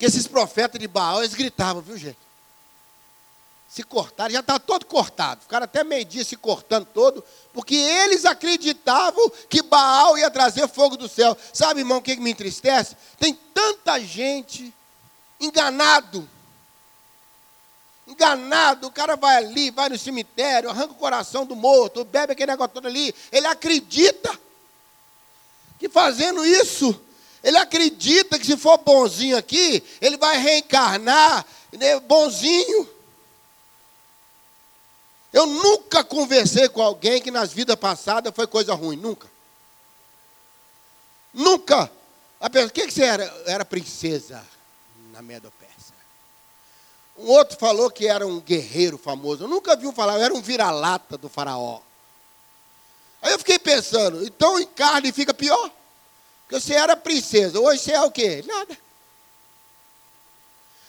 Porque 0.00 0.06
esses 0.06 0.26
profetas 0.26 0.80
de 0.80 0.88
Baal, 0.88 1.18
eles 1.18 1.34
gritavam, 1.34 1.82
viu 1.82 1.94
gente? 1.98 2.16
se 3.68 3.82
cortaram, 3.82 4.32
já 4.32 4.40
estava 4.40 4.58
todo 4.58 4.86
cortado. 4.86 5.42
Ficaram 5.42 5.64
até 5.64 5.84
meio-dia 5.84 6.24
se 6.24 6.36
cortando 6.36 6.86
todo, 6.86 7.22
porque 7.52 7.74
eles 7.76 8.24
acreditavam 8.24 9.30
que 9.48 9.62
Baal 9.62 10.16
ia 10.16 10.30
trazer 10.30 10.66
fogo 10.68 10.96
do 10.96 11.06
céu. 11.06 11.36
Sabe, 11.52 11.80
irmão, 11.82 11.98
o 11.98 12.02
que 12.02 12.16
me 12.16 12.30
entristece? 12.30 12.96
Tem 13.18 13.32
tanta 13.52 14.00
gente 14.00 14.74
enganado. 15.38 16.26
Enganado, 18.08 18.86
o 18.86 18.90
cara 18.90 19.16
vai 19.16 19.36
ali, 19.36 19.70
vai 19.70 19.90
no 19.90 19.98
cemitério, 19.98 20.70
arranca 20.70 20.94
o 20.94 20.96
coração 20.96 21.44
do 21.44 21.54
morto, 21.54 22.06
bebe 22.06 22.32
aquele 22.32 22.52
negócio 22.52 22.72
todo 22.72 22.88
ali. 22.88 23.14
Ele 23.30 23.46
acredita 23.46 24.36
que 25.78 25.90
fazendo 25.90 26.44
isso, 26.44 26.98
ele 27.42 27.56
acredita 27.56 28.38
que 28.38 28.44
se 28.44 28.56
for 28.56 28.78
bonzinho 28.78 29.36
aqui, 29.36 29.82
ele 30.00 30.16
vai 30.16 30.38
reencarnar 30.38 31.46
né, 31.72 31.98
bonzinho. 32.00 32.88
Eu 35.32 35.46
nunca 35.46 36.02
conversei 36.04 36.68
com 36.68 36.82
alguém 36.82 37.22
que 37.22 37.30
nas 37.30 37.52
vidas 37.52 37.76
passadas 37.76 38.34
foi 38.34 38.46
coisa 38.46 38.74
ruim, 38.74 38.96
nunca. 38.96 39.28
Nunca. 41.32 41.90
A 42.40 42.50
pessoa, 42.50 42.68
o 42.68 42.72
que, 42.72 42.86
que 42.86 42.92
você 42.92 43.04
era? 43.04 43.24
Eu 43.24 43.52
era 43.52 43.64
princesa 43.64 44.44
na 45.12 45.22
Medo-Pérsia. 45.22 45.94
Um 47.16 47.28
outro 47.28 47.58
falou 47.58 47.90
que 47.90 48.06
era 48.06 48.26
um 48.26 48.40
guerreiro 48.40 48.98
famoso. 48.98 49.44
Eu 49.44 49.48
nunca 49.48 49.76
vi 49.76 49.86
um 49.86 49.92
falar, 49.92 50.14
eu 50.14 50.24
era 50.24 50.34
um 50.34 50.42
vira-lata 50.42 51.16
do 51.16 51.28
faraó. 51.28 51.80
Aí 53.22 53.32
eu 53.32 53.38
fiquei 53.38 53.58
pensando, 53.58 54.24
então 54.24 54.58
em 54.58 54.66
carne 54.66 55.12
fica 55.12 55.32
pior. 55.32 55.70
Porque 56.50 56.60
você 56.60 56.74
era 56.74 56.96
princesa, 56.96 57.60
hoje 57.60 57.80
você 57.80 57.92
é 57.92 58.02
o 58.02 58.10
quê? 58.10 58.42
Nada. 58.44 58.76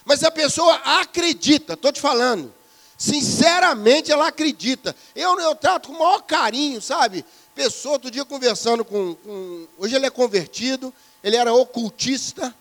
Mas 0.04 0.24
a 0.24 0.32
pessoa 0.32 0.74
acredita, 1.00 1.74
estou 1.74 1.92
te 1.92 2.02
falando. 2.02 2.52
Sinceramente, 2.98 4.12
ela 4.12 4.28
acredita. 4.28 4.96
Eu, 5.16 5.40
eu 5.40 5.56
trato 5.56 5.90
com 5.90 5.94
o 5.94 6.00
maior 6.00 6.24
carinho, 6.24 6.82
sabe? 6.82 7.24
Pessoa, 7.54 7.94
outro 7.94 8.10
dia 8.10 8.26
conversando 8.26 8.84
com, 8.84 9.14
com. 9.14 9.68
Hoje 9.78 9.96
ele 9.96 10.08
é 10.08 10.10
convertido, 10.10 10.92
ele 11.24 11.36
era 11.36 11.54
ocultista. 11.54 12.56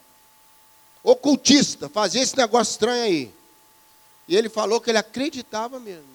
Ocultista, 1.02 1.88
fazia 1.88 2.23
esse 2.23 2.37
negócio 2.37 2.73
estranho 2.73 3.02
aí. 3.02 3.35
E 4.28 4.37
ele 4.37 4.50
falou 4.50 4.78
que 4.78 4.90
ele 4.90 4.99
acreditava 4.99 5.80
mesmo. 5.80 6.10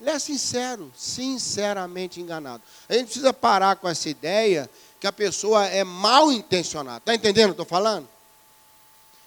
Ele 0.00 0.10
é 0.10 0.18
sincero, 0.18 0.90
sinceramente 0.96 2.20
enganado. 2.20 2.62
A 2.88 2.94
gente 2.94 3.06
precisa 3.06 3.32
parar 3.32 3.76
com 3.76 3.88
essa 3.88 4.08
ideia 4.08 4.70
que 4.98 5.06
a 5.06 5.12
pessoa 5.12 5.66
é 5.66 5.84
mal 5.84 6.32
intencionada. 6.32 6.98
Está 6.98 7.14
entendendo 7.14 7.50
o 7.50 7.54
que 7.54 7.60
eu 7.60 7.64
estou 7.64 7.78
falando? 7.78 8.08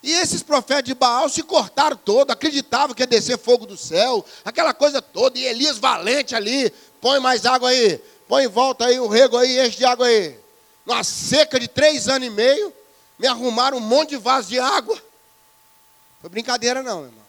E 0.02 0.12
esses 0.12 0.44
profetas 0.44 0.84
de 0.84 0.94
Baal 0.94 1.30
se 1.30 1.44
cortaram 1.44 1.96
todo, 1.96 2.32
acreditavam 2.32 2.94
que 2.94 3.04
ia 3.04 3.08
descer 3.08 3.38
fogo 3.38 3.66
do 3.66 3.78
céu, 3.78 4.26
aquela 4.44 4.74
coisa 4.74 5.02
toda, 5.02 5.40
e 5.40 5.46
Elias 5.46 5.78
valente 5.78 6.36
ali, 6.36 6.70
põe 7.00 7.20
mais 7.20 7.46
água 7.46 7.70
aí, 7.70 7.98
põe 8.28 8.44
em 8.44 8.50
volta 8.50 8.86
aí 8.86 9.00
o 9.00 9.08
rego 9.08 9.38
aí, 9.38 9.66
enche 9.66 9.78
de 9.78 9.86
água 9.86 10.08
aí. 10.08 10.38
Numa 10.86 11.04
seca 11.06 11.58
de 11.58 11.70
três 11.70 12.10
anos 12.10 12.28
e 12.28 12.32
meio, 12.32 12.74
me 13.18 13.28
arrumaram 13.28 13.78
um 13.78 13.82
monte 13.82 14.10
de 14.10 14.18
vaso 14.18 14.50
de 14.50 14.60
água. 14.60 15.02
Foi 16.20 16.30
brincadeira 16.30 16.84
não, 16.84 17.06
irmão. 17.06 17.23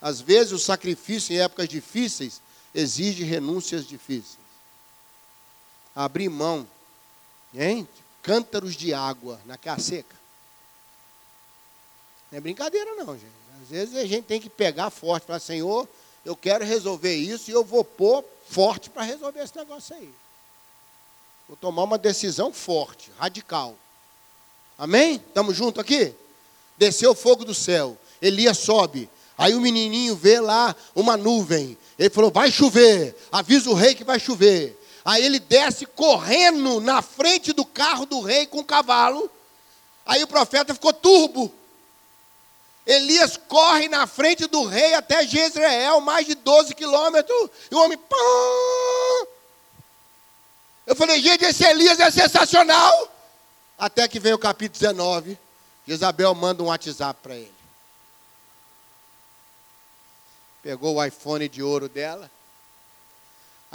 Às 0.00 0.20
vezes 0.20 0.52
o 0.52 0.58
sacrifício 0.58 1.34
em 1.34 1.40
épocas 1.40 1.68
difíceis 1.68 2.40
exige 2.74 3.22
renúncias 3.22 3.86
difíceis. 3.86 4.38
Abrir 5.94 6.28
mão, 6.28 6.66
hein? 7.54 7.86
Cântaros 8.22 8.74
de 8.74 8.94
água 8.94 9.40
naquela 9.44 9.78
seca. 9.78 10.16
Não 12.30 12.38
é 12.38 12.40
brincadeira 12.40 12.94
não, 12.94 13.14
gente. 13.14 13.40
Às 13.62 13.68
vezes 13.68 13.96
a 13.96 14.06
gente 14.06 14.24
tem 14.24 14.40
que 14.40 14.48
pegar 14.48 14.88
forte, 14.90 15.26
falar, 15.26 15.40
Senhor, 15.40 15.88
eu 16.24 16.36
quero 16.36 16.64
resolver 16.64 17.14
isso 17.14 17.50
e 17.50 17.54
eu 17.54 17.64
vou 17.64 17.84
pôr 17.84 18.24
forte 18.48 18.88
para 18.88 19.02
resolver 19.02 19.40
esse 19.40 19.56
negócio 19.56 19.94
aí. 19.96 20.12
Vou 21.48 21.56
tomar 21.56 21.82
uma 21.82 21.98
decisão 21.98 22.52
forte, 22.52 23.10
radical. 23.18 23.76
Amém? 24.78 25.16
Estamos 25.16 25.56
juntos 25.56 25.80
aqui? 25.80 26.14
Desceu 26.78 27.10
o 27.10 27.14
fogo 27.14 27.44
do 27.44 27.54
céu. 27.54 27.98
Elias 28.22 28.58
sobe. 28.58 29.10
Aí 29.40 29.54
o 29.54 29.60
menininho 29.60 30.14
vê 30.14 30.38
lá 30.38 30.76
uma 30.94 31.16
nuvem. 31.16 31.74
Ele 31.98 32.10
falou: 32.10 32.30
vai 32.30 32.52
chover. 32.52 33.16
Avisa 33.32 33.70
o 33.70 33.74
rei 33.74 33.94
que 33.94 34.04
vai 34.04 34.20
chover. 34.20 34.78
Aí 35.02 35.24
ele 35.24 35.40
desce 35.40 35.86
correndo 35.86 36.78
na 36.78 37.00
frente 37.00 37.50
do 37.54 37.64
carro 37.64 38.04
do 38.04 38.20
rei 38.20 38.46
com 38.46 38.58
o 38.58 38.64
cavalo. 38.64 39.30
Aí 40.04 40.22
o 40.22 40.26
profeta 40.26 40.74
ficou 40.74 40.92
turbo. 40.92 41.50
Elias 42.84 43.40
corre 43.48 43.88
na 43.88 44.06
frente 44.06 44.46
do 44.46 44.66
rei 44.66 44.92
até 44.92 45.26
Jezreel, 45.26 46.02
mais 46.02 46.26
de 46.26 46.34
12 46.34 46.74
quilômetros, 46.74 47.50
e 47.70 47.74
o 47.74 47.78
homem. 47.78 47.98
Eu 50.86 50.94
falei, 50.94 51.18
gente, 51.22 51.46
esse 51.46 51.64
Elias 51.64 51.98
é 51.98 52.10
sensacional. 52.10 53.10
Até 53.78 54.06
que 54.06 54.20
vem 54.20 54.34
o 54.34 54.38
capítulo 54.38 54.78
19, 54.78 55.38
Jezabel 55.88 56.34
manda 56.34 56.62
um 56.62 56.66
WhatsApp 56.66 57.18
para 57.22 57.36
ele. 57.36 57.59
Pegou 60.62 60.96
o 60.96 61.04
iPhone 61.04 61.48
de 61.48 61.62
ouro 61.62 61.88
dela, 61.88 62.30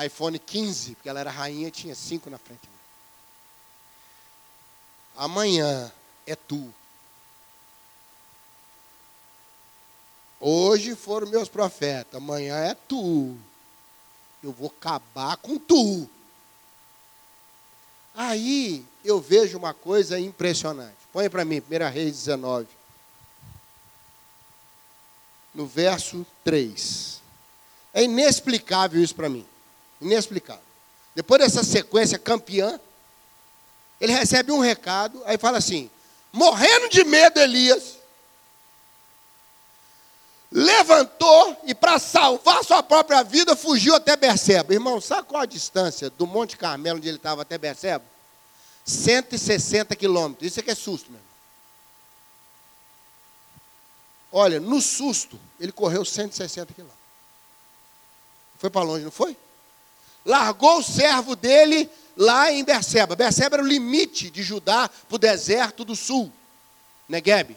iPhone 0.04 0.38
15, 0.38 0.96
porque 0.96 1.10
ela 1.10 1.20
era 1.20 1.32
rainha, 1.32 1.72
tinha 1.72 1.96
cinco 1.96 2.30
na 2.30 2.38
frente. 2.38 2.70
Amanhã 5.16 5.92
é 6.28 6.36
tu. 6.36 6.74
Hoje 10.40 10.96
foram 10.96 11.28
meus 11.28 11.48
profetas, 11.48 12.14
amanhã 12.16 12.58
é 12.58 12.76
tu. 12.76 13.36
Eu 14.44 14.52
vou 14.52 14.68
acabar 14.68 15.38
com 15.38 15.58
tu. 15.58 16.08
Aí 18.14 18.86
eu 19.04 19.20
vejo 19.20 19.58
uma 19.58 19.74
coisa 19.74 20.20
impressionante. 20.20 20.96
Põe 21.12 21.30
para 21.30 21.44
mim, 21.44 21.62
1 21.62 21.92
Reis 21.92 22.12
19. 22.12 22.68
No 25.56 25.66
verso 25.66 26.26
3. 26.44 27.22
É 27.94 28.04
inexplicável 28.04 29.02
isso 29.02 29.16
para 29.16 29.30
mim. 29.30 29.46
Inexplicável. 30.02 30.62
Depois 31.16 31.42
dessa 31.42 31.64
sequência 31.64 32.20
campeã, 32.20 32.80
ele 34.00 34.12
recebe 34.12 34.52
um 34.52 34.60
recado, 34.60 35.22
aí 35.26 35.38
fala 35.38 35.58
assim: 35.58 35.90
morrendo 36.32 36.90
de 36.90 37.04
medo, 37.06 37.40
Elias 37.40 37.96
levantou 40.52 41.62
e, 41.66 41.76
para 41.76 42.00
salvar 42.00 42.64
sua 42.64 42.82
própria 42.82 43.24
vida, 43.24 43.58
fugiu 43.58 43.94
até 43.94 44.16
Berseba. 44.16 44.74
Irmão, 44.74 45.02
sabe 45.02 45.28
qual 45.28 45.42
a 45.42 45.46
distância 45.46 46.10
do 46.10 46.26
Monte 46.26 46.56
Carmelo, 46.56 46.98
onde 46.98 47.10
ele 47.10 47.18
estava, 47.18 47.42
até 47.42 47.58
Berseba? 47.58 48.06
160 48.86 49.94
quilômetros. 49.98 50.48
Isso 50.48 50.62
aqui 50.62 50.72
é 50.72 50.76
susto, 50.76 51.12
meu 51.12 51.20
irmão. 51.20 51.35
Olha, 54.38 54.60
no 54.60 54.82
susto, 54.82 55.40
ele 55.60 55.72
correu 55.72 56.04
160 56.04 56.74
quilômetros. 56.74 57.06
Foi 58.58 58.70
para 58.70 58.84
longe, 58.84 59.04
não 59.04 59.12
foi? 59.12 59.38
Largou 60.26 60.80
o 60.80 60.84
servo 60.84 61.36
dele 61.36 61.90
lá 62.18 62.52
em 62.52 62.64
Berseba. 62.64 63.16
Berseba 63.16 63.56
era 63.56 63.64
o 63.64 63.68
limite 63.68 64.30
de 64.30 64.44
Judá 64.44 64.90
para 64.90 65.16
o 65.16 65.20
deserto 65.20 65.86
do 65.86 65.96
sul, 65.96 66.32
Negueb 67.08 67.56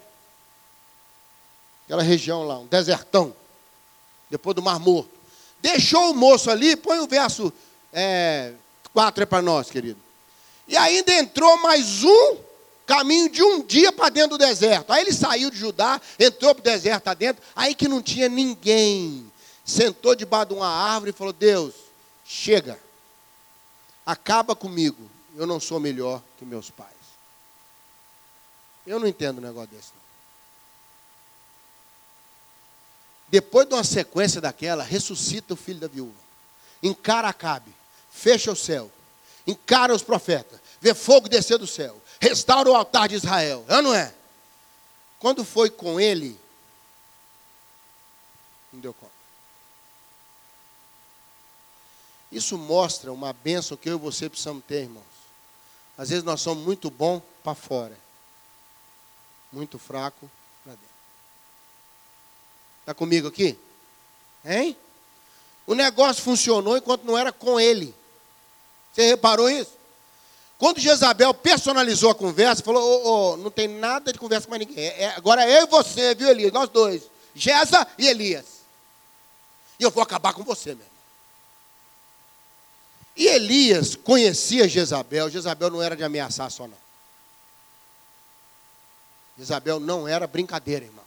aquela 1.89 2.03
região 2.03 2.43
lá, 2.43 2.59
um 2.59 2.67
desertão, 2.67 3.35
depois 4.29 4.55
do 4.55 4.61
Mar 4.61 4.79
Morto. 4.79 5.09
Deixou 5.59 6.11
o 6.11 6.13
moço 6.13 6.51
ali, 6.51 6.75
põe 6.75 6.99
o 6.99 7.07
verso 7.07 7.51
é, 7.91 8.53
4 8.93 9.23
é 9.23 9.25
para 9.25 9.41
nós, 9.41 9.71
querido. 9.71 9.99
E 10.67 10.77
ainda 10.77 11.11
entrou 11.13 11.57
mais 11.57 12.03
um 12.03 12.37
caminho 12.89 13.29
de 13.29 13.43
um 13.43 13.63
dia 13.63 13.91
para 13.91 14.09
dentro 14.09 14.35
do 14.35 14.43
deserto. 14.43 14.91
Aí 14.91 15.03
ele 15.03 15.13
saiu 15.13 15.51
de 15.51 15.57
Judá, 15.57 16.01
entrou 16.17 16.55
para 16.55 16.61
o 16.61 16.63
deserto 16.63 17.07
adentro, 17.07 17.43
aí 17.55 17.75
que 17.75 17.87
não 17.87 18.01
tinha 18.01 18.27
ninguém. 18.27 19.31
Sentou 19.63 20.15
debaixo 20.15 20.47
de 20.47 20.53
uma 20.55 20.67
árvore 20.67 21.11
e 21.11 21.13
falou: 21.13 21.31
Deus, 21.31 21.75
chega, 22.25 22.79
acaba 24.03 24.55
comigo, 24.55 25.07
eu 25.35 25.45
não 25.45 25.59
sou 25.59 25.79
melhor 25.79 26.19
que 26.39 26.45
meus 26.45 26.71
pais. 26.71 26.89
Eu 28.87 28.99
não 28.99 29.07
entendo 29.07 29.37
um 29.37 29.41
negócio 29.41 29.69
desse. 29.69 29.89
Não. 29.93 30.01
Depois 33.27 33.67
de 33.67 33.75
uma 33.75 33.83
sequência 33.83 34.41
daquela, 34.41 34.81
ressuscita 34.81 35.53
o 35.53 35.57
filho 35.57 35.79
da 35.79 35.87
viúva. 35.87 36.17
Encara 36.81 37.29
Acabe, 37.29 37.71
fecha 38.09 38.51
o 38.51 38.55
céu, 38.55 38.91
encara 39.45 39.93
os 39.93 40.01
profetas, 40.01 40.59
vê 40.81 40.95
fogo 40.95 41.29
descer 41.29 41.59
do 41.59 41.67
céu, 41.67 42.01
restaura 42.19 42.69
o 42.69 42.75
altar 42.75 43.07
de 43.07 43.15
Israel. 43.15 43.65
É 43.67 43.81
não 43.81 43.93
é? 43.93 44.13
Quando 45.19 45.43
foi 45.43 45.69
com 45.69 45.99
ele, 45.99 46.39
não 48.71 48.79
deu 48.79 48.93
conta. 48.93 49.11
Isso 52.31 52.57
mostra 52.57 53.11
uma 53.11 53.33
bênção 53.33 53.75
que 53.75 53.89
eu 53.89 53.95
e 53.95 53.99
você 53.99 54.29
precisamos 54.29 54.63
ter, 54.65 54.83
irmãos. 54.83 55.03
Às 55.97 56.09
vezes 56.09 56.23
nós 56.23 56.41
somos 56.41 56.63
muito 56.63 56.89
bons 56.89 57.21
para 57.43 57.55
fora, 57.55 57.97
muito 59.51 59.77
fraco 59.79 60.29
Está 62.89 62.95
comigo 62.95 63.27
aqui? 63.27 63.55
Hein? 64.43 64.75
O 65.67 65.75
negócio 65.75 66.23
funcionou 66.23 66.75
enquanto 66.75 67.03
não 67.03 67.15
era 67.15 67.31
com 67.31 67.59
ele. 67.59 67.93
Você 68.91 69.05
reparou 69.05 69.47
isso? 69.47 69.77
Quando 70.59 70.81
Jezabel 70.81 71.33
personalizou 71.33 72.11
a 72.11 72.15
conversa, 72.15 72.61
falou: 72.61 72.83
oh, 72.83 73.31
oh, 73.33 73.37
não 73.37 73.49
tem 73.49 73.65
nada 73.65 74.11
de 74.11 74.19
conversa 74.19 74.45
com 74.45 74.51
mais 74.51 74.67
ninguém. 74.67 74.85
É, 74.85 75.15
agora 75.15 75.45
é 75.45 75.61
eu 75.61 75.63
e 75.63 75.67
você, 75.67 76.13
viu, 76.13 76.27
Elias? 76.27 76.51
Nós 76.51 76.67
dois. 76.67 77.03
Jeza 77.33 77.87
e 77.97 78.05
Elias. 78.05 78.45
E 79.79 79.83
eu 79.83 79.89
vou 79.89 80.03
acabar 80.03 80.33
com 80.33 80.43
você 80.43 80.75
mesmo. 80.75 80.91
E 83.15 83.25
Elias 83.25 83.95
conhecia 83.95 84.67
Jezabel. 84.67 85.29
Jezabel 85.29 85.69
não 85.69 85.81
era 85.81 85.95
de 85.95 86.03
ameaçar 86.03 86.51
só, 86.51 86.67
não. 86.67 86.77
Jezabel 89.37 89.79
não 89.79 90.05
era 90.05 90.27
brincadeira, 90.27 90.83
irmão. 90.83 91.05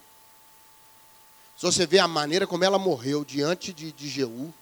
Se 1.59 1.67
você 1.67 1.87
vê 1.87 1.99
a 1.99 2.09
maneira 2.09 2.47
como 2.47 2.65
ela 2.65 2.79
morreu 2.79 3.23
diante 3.23 3.71
de, 3.75 3.93
de 3.93 4.09
Jeú, 4.09 4.53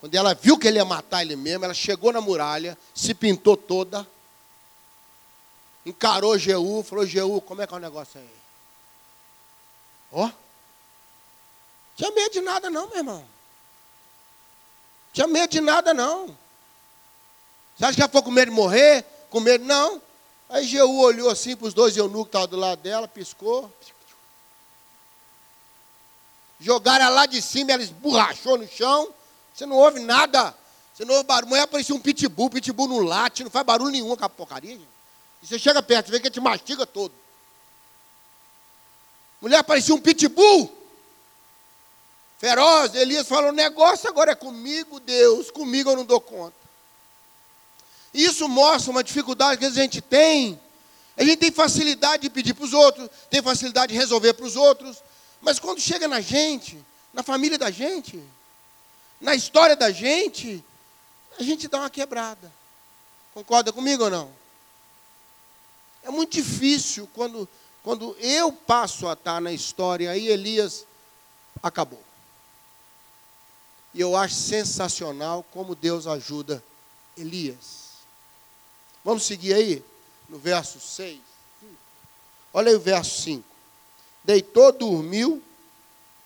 quando 0.00 0.14
ela 0.14 0.34
viu 0.34 0.58
que 0.58 0.68
ele 0.68 0.78
ia 0.78 0.84
matar 0.84 1.22
ele 1.22 1.36
mesmo, 1.36 1.64
ela 1.64 1.74
chegou 1.74 2.12
na 2.12 2.20
muralha, 2.20 2.76
se 2.94 3.14
pintou 3.14 3.56
toda, 3.56 4.06
encarou 5.84 6.38
Jeú, 6.38 6.82
falou: 6.82 7.06
Jeú, 7.06 7.40
como 7.40 7.62
é 7.62 7.66
que 7.66 7.72
é 7.72 7.76
o 7.76 7.80
negócio 7.80 8.20
aí? 8.20 8.30
Ó, 10.12 10.26
oh, 10.26 10.30
tinha 11.96 12.10
medo 12.10 12.32
de 12.32 12.40
nada, 12.40 12.68
não, 12.68 12.88
meu 12.88 12.98
irmão. 12.98 13.26
Tinha 15.12 15.26
medo 15.26 15.50
de 15.50 15.60
nada, 15.60 15.94
não. 15.94 16.26
Você 17.76 17.84
acha 17.84 17.94
que 17.94 18.02
ela 18.02 18.10
foi 18.10 18.22
com 18.22 18.30
medo 18.30 18.50
de 18.50 18.56
morrer? 18.56 19.04
Com 19.30 19.40
medo? 19.40 19.64
Não. 19.64 20.00
Aí 20.48 20.64
Jeú 20.66 21.00
olhou 21.00 21.30
assim 21.30 21.56
para 21.56 21.66
os 21.66 21.74
dois 21.74 21.96
eunucos 21.96 22.24
que 22.24 22.28
estavam 22.28 22.48
do 22.48 22.56
lado 22.56 22.80
dela, 22.82 23.08
piscou. 23.08 23.72
Jogaram 26.60 27.06
ela 27.06 27.14
lá 27.14 27.26
de 27.26 27.40
cima, 27.40 27.72
ela 27.72 27.82
esborrachou 27.82 28.58
no 28.58 28.68
chão. 28.68 29.12
Você 29.56 29.64
não 29.64 29.76
ouve 29.76 30.00
nada. 30.00 30.54
Você 30.94 31.04
não 31.06 31.14
ouve 31.14 31.26
barulho. 31.26 31.48
Mulher 31.48 31.66
parecia 31.66 31.94
um 31.94 31.98
pitbull. 31.98 32.50
Pitbull 32.50 32.88
não 32.88 32.98
late, 32.98 33.42
não 33.42 33.50
faz 33.50 33.64
barulho 33.64 33.90
nenhum 33.90 34.14
com 34.14 34.24
a 34.24 34.28
porcaria. 34.28 34.72
Gente. 34.72 34.88
E 35.42 35.46
você 35.46 35.58
chega 35.58 35.82
perto, 35.82 36.06
você 36.06 36.12
vê 36.12 36.20
que 36.20 36.26
ele 36.26 36.34
te 36.34 36.40
mastiga 36.40 36.84
todo. 36.84 37.14
Mulher 39.40 39.62
parecia 39.64 39.94
um 39.94 40.00
pitbull. 40.00 40.70
Feroz. 42.38 42.94
Elias 42.94 43.26
falou: 43.26 43.48
o 43.48 43.54
negócio 43.54 44.06
agora 44.10 44.32
é 44.32 44.34
comigo, 44.34 45.00
Deus. 45.00 45.50
Comigo 45.50 45.90
eu 45.90 45.96
não 45.96 46.04
dou 46.04 46.20
conta. 46.20 46.54
Isso 48.12 48.46
mostra 48.48 48.90
uma 48.90 49.02
dificuldade 49.02 49.58
que 49.58 49.66
a 49.66 49.70
gente 49.70 50.02
tem. 50.02 50.60
A 51.16 51.24
gente 51.24 51.38
tem 51.38 51.50
facilidade 51.50 52.24
de 52.24 52.30
pedir 52.30 52.52
para 52.52 52.64
os 52.64 52.74
outros, 52.74 53.08
tem 53.30 53.40
facilidade 53.40 53.92
de 53.94 53.98
resolver 53.98 54.34
para 54.34 54.44
os 54.44 54.54
outros, 54.54 55.02
mas 55.40 55.58
quando 55.58 55.80
chega 55.80 56.06
na 56.06 56.20
gente, 56.20 56.78
na 57.10 57.22
família 57.22 57.56
da 57.56 57.70
gente, 57.70 58.22
na 59.20 59.34
história 59.34 59.76
da 59.76 59.90
gente, 59.90 60.64
a 61.38 61.42
gente 61.42 61.68
dá 61.68 61.78
uma 61.80 61.90
quebrada. 61.90 62.52
Concorda 63.34 63.72
comigo 63.72 64.04
ou 64.04 64.10
não? 64.10 64.30
É 66.02 66.10
muito 66.10 66.32
difícil 66.32 67.08
quando, 67.14 67.48
quando 67.82 68.16
eu 68.18 68.52
passo 68.52 69.08
a 69.08 69.14
estar 69.14 69.40
na 69.40 69.52
história, 69.52 70.10
aí 70.10 70.28
Elias 70.28 70.86
acabou. 71.62 72.02
E 73.92 74.00
eu 74.00 74.16
acho 74.16 74.34
sensacional 74.34 75.44
como 75.52 75.74
Deus 75.74 76.06
ajuda 76.06 76.62
Elias. 77.16 77.86
Vamos 79.04 79.24
seguir 79.24 79.54
aí 79.54 79.84
no 80.28 80.38
verso 80.38 80.78
6. 80.80 81.20
Olha 82.52 82.70
aí 82.70 82.76
o 82.76 82.80
verso 82.80 83.22
5 83.22 83.56
deitou, 84.26 84.72
dormiu, 84.72 85.40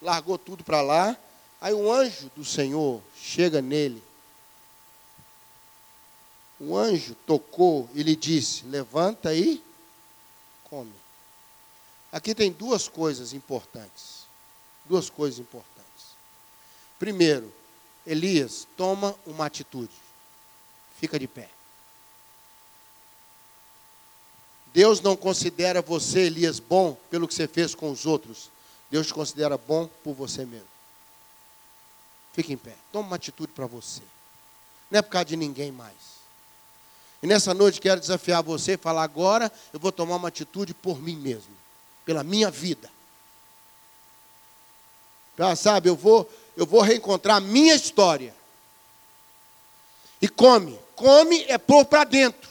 largou 0.00 0.38
tudo 0.38 0.64
para 0.64 0.81
lá. 0.81 1.16
Aí 1.61 1.75
um 1.75 1.92
anjo 1.92 2.31
do 2.35 2.44
Senhor 2.44 3.03
chega 3.16 3.61
nele. 3.61 4.03
O 6.59 6.77
anjo 6.77 7.14
tocou 7.27 7.88
e 7.94 8.03
lhe 8.03 8.16
disse: 8.16 8.64
Levanta 8.66 9.29
aí, 9.29 9.62
come. 10.64 10.92
Aqui 12.11 12.35
tem 12.35 12.51
duas 12.51 12.88
coisas 12.88 13.33
importantes. 13.33 14.25
Duas 14.87 15.11
coisas 15.11 15.38
importantes. 15.38 15.81
Primeiro, 16.99 17.53
Elias 18.07 18.66
toma 18.77 19.14
uma 19.27 19.46
atitude. 19.46 19.92
Fica 20.99 21.18
de 21.18 21.29
pé. 21.29 21.49
Deus 24.73 25.01
não 25.01 25.16
considera 25.16 25.83
você, 25.83 26.20
Elias, 26.20 26.61
bom 26.61 26.96
pelo 27.11 27.27
que 27.27 27.35
você 27.35 27.49
fez 27.49 27.75
com 27.75 27.90
os 27.90 28.07
outros. 28.07 28.51
Deus 28.90 29.07
te 29.07 29.14
considera 29.14 29.57
bom 29.59 29.88
por 30.03 30.14
você 30.14 30.44
mesmo. 30.44 30.69
Fique 32.33 32.53
em 32.53 32.57
pé. 32.57 32.75
Toma 32.93 33.09
uma 33.09 33.16
atitude 33.16 33.53
para 33.53 33.66
você. 33.66 34.03
Não 34.90 34.99
é 34.99 35.03
por 35.03 35.11
causa 35.11 35.27
de 35.27 35.37
ninguém 35.37 35.71
mais. 35.73 36.21
E 37.23 37.27
nessa 37.27 37.53
noite 37.53 37.81
quero 37.81 38.01
desafiar 38.01 38.43
você 38.43 38.73
e 38.73 38.77
falar: 38.77 39.03
agora 39.03 39.53
eu 39.73 39.81
vou 39.81 39.93
tomar 39.93 40.16
uma 40.16 40.29
atitude 40.29 40.73
por 40.73 41.01
mim 41.01 41.16
mesmo, 41.16 41.55
pela 42.05 42.23
minha 42.23 42.51
vida. 42.51 42.90
Já 45.37 45.57
sabe, 45.57 45.88
eu 45.88 45.97
vou, 45.97 46.31
eu 46.57 46.66
vou 46.66 46.83
reencontrar 46.83 47.37
a 47.37 47.40
minha 47.40 47.75
história. 47.75 48.35
E 50.21 50.29
come. 50.29 50.79
Come 50.95 51.45
é 51.49 51.57
pôr 51.57 51.85
para 51.87 52.05
dentro. 52.05 52.51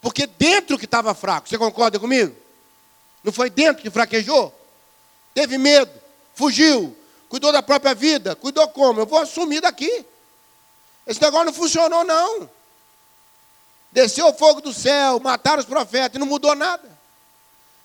Porque 0.00 0.26
dentro 0.26 0.78
que 0.78 0.86
estava 0.86 1.14
fraco. 1.14 1.48
Você 1.48 1.58
concorda 1.58 1.98
comigo? 1.98 2.34
Não 3.22 3.30
foi 3.30 3.50
dentro 3.50 3.82
que 3.82 3.90
fraquejou? 3.90 4.54
Teve 5.34 5.58
medo, 5.58 5.92
fugiu, 6.34 6.96
cuidou 7.30 7.52
da 7.52 7.62
própria 7.62 7.94
vida, 7.94 8.34
cuidou 8.34 8.68
como? 8.68 9.00
Eu 9.00 9.06
vou 9.06 9.20
assumir 9.20 9.60
daqui. 9.60 10.04
Esse 11.06 11.22
negócio 11.22 11.46
não 11.46 11.52
funcionou, 11.52 12.04
não. 12.04 12.50
Desceu 13.92 14.26
o 14.26 14.34
fogo 14.34 14.60
do 14.60 14.74
céu, 14.74 15.20
mataram 15.20 15.60
os 15.60 15.64
profetas, 15.64 16.16
e 16.16 16.18
não 16.18 16.26
mudou 16.26 16.54
nada. 16.56 16.90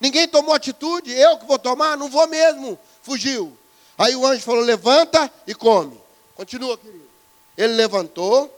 Ninguém 0.02 0.28
tomou 0.28 0.54
atitude, 0.54 1.14
eu 1.14 1.38
que 1.38 1.46
vou 1.46 1.60
tomar, 1.60 1.96
não 1.96 2.10
vou 2.10 2.28
mesmo. 2.28 2.78
Fugiu. 3.04 3.56
Aí 3.98 4.16
o 4.16 4.26
anjo 4.26 4.42
falou: 4.42 4.62
levanta 4.62 5.32
e 5.48 5.54
come. 5.54 6.00
Continua, 6.36 6.78
querido. 6.78 7.06
Ele 7.56 7.74
levantou, 7.74 8.52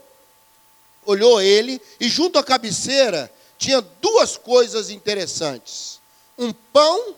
olhou 1.04 1.40
ele, 1.40 1.80
e 2.00 2.08
junto 2.08 2.38
à 2.38 2.42
cabeceira 2.42 3.32
tinha 3.58 3.80
duas 3.80 4.38
coisas 4.38 4.88
interessantes: 4.88 6.00
um 6.38 6.52
pão 6.52 7.14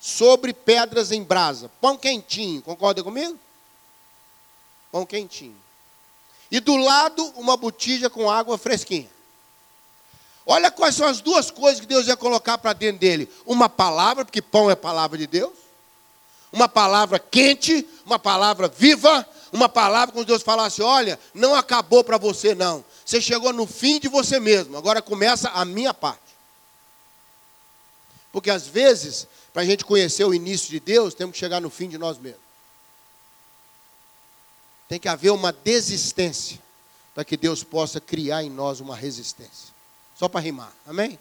sobre 0.00 0.52
pedras 0.52 1.10
em 1.10 1.22
brasa, 1.22 1.70
pão 1.80 1.96
quentinho, 1.96 2.62
concorda 2.62 3.02
comigo? 3.02 3.38
Pão 4.92 5.04
quentinho. 5.04 5.56
E 6.50 6.60
do 6.60 6.76
lado, 6.76 7.24
uma 7.36 7.56
botija 7.56 8.08
com 8.08 8.30
água 8.30 8.56
fresquinha. 8.56 9.10
Olha 10.46 10.70
quais 10.70 10.94
são 10.94 11.06
as 11.06 11.20
duas 11.20 11.50
coisas 11.50 11.78
que 11.78 11.86
Deus 11.86 12.06
ia 12.06 12.16
colocar 12.16 12.56
para 12.56 12.72
dentro 12.72 13.00
dele: 13.00 13.30
uma 13.44 13.68
palavra, 13.68 14.24
porque 14.24 14.40
pão 14.40 14.70
é 14.70 14.74
palavra 14.74 15.18
de 15.18 15.26
Deus, 15.26 15.52
uma 16.50 16.68
palavra 16.68 17.18
quente, 17.18 17.86
uma 18.06 18.18
palavra 18.18 18.66
viva, 18.66 19.28
uma 19.52 19.68
palavra 19.68 20.12
quando 20.12 20.26
Deus 20.26 20.42
falasse: 20.42 20.80
olha, 20.80 21.20
não 21.34 21.54
acabou 21.54 22.02
para 22.02 22.16
você, 22.16 22.54
não. 22.54 22.82
Você 23.04 23.20
chegou 23.20 23.52
no 23.52 23.66
fim 23.66 24.00
de 24.00 24.08
você 24.08 24.40
mesmo, 24.40 24.76
agora 24.76 25.02
começa 25.02 25.50
a 25.50 25.66
minha 25.66 25.92
parte. 25.92 26.28
Porque 28.32 28.50
às 28.50 28.66
vezes, 28.66 29.26
para 29.58 29.64
a 29.64 29.66
gente 29.66 29.84
conhecer 29.84 30.22
o 30.24 30.32
início 30.32 30.70
de 30.70 30.78
Deus, 30.78 31.14
temos 31.14 31.32
que 31.32 31.40
chegar 31.40 31.60
no 31.60 31.68
fim 31.68 31.88
de 31.88 31.98
nós 31.98 32.16
mesmos. 32.16 32.40
Tem 34.88 35.00
que 35.00 35.08
haver 35.08 35.32
uma 35.32 35.52
desistência 35.52 36.60
para 37.12 37.24
que 37.24 37.36
Deus 37.36 37.64
possa 37.64 38.00
criar 38.00 38.44
em 38.44 38.50
nós 38.50 38.78
uma 38.78 38.94
resistência. 38.94 39.74
Só 40.16 40.28
para 40.28 40.38
rimar. 40.38 40.72
Amém? 40.86 41.18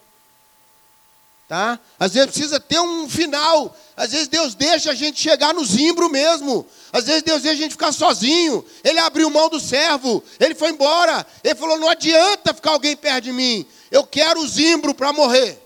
Tá? 1.48 1.80
Às 2.00 2.14
vezes 2.14 2.30
precisa 2.30 2.60
ter 2.60 2.80
um 2.80 3.10
final. 3.10 3.76
Às 3.96 4.12
vezes 4.12 4.28
Deus 4.28 4.54
deixa 4.54 4.92
a 4.92 4.94
gente 4.94 5.20
chegar 5.20 5.52
no 5.52 5.66
zimbro 5.66 6.08
mesmo. 6.08 6.64
Às 6.94 7.06
vezes 7.06 7.24
Deus 7.24 7.42
deixa 7.42 7.58
a 7.58 7.62
gente 7.64 7.72
ficar 7.72 7.92
sozinho. 7.92 8.64
Ele 8.84 9.00
abriu 9.00 9.32
mão 9.32 9.50
do 9.50 9.60
servo. 9.60 10.24
Ele 10.40 10.54
foi 10.54 10.70
embora. 10.70 11.26
Ele 11.44 11.56
falou: 11.56 11.80
não 11.80 11.90
adianta 11.90 12.54
ficar 12.54 12.70
alguém 12.70 12.96
perto 12.96 13.24
de 13.24 13.32
mim. 13.32 13.66
Eu 13.90 14.06
quero 14.06 14.42
o 14.42 14.48
zimbro 14.48 14.94
para 14.94 15.12
morrer. 15.12 15.60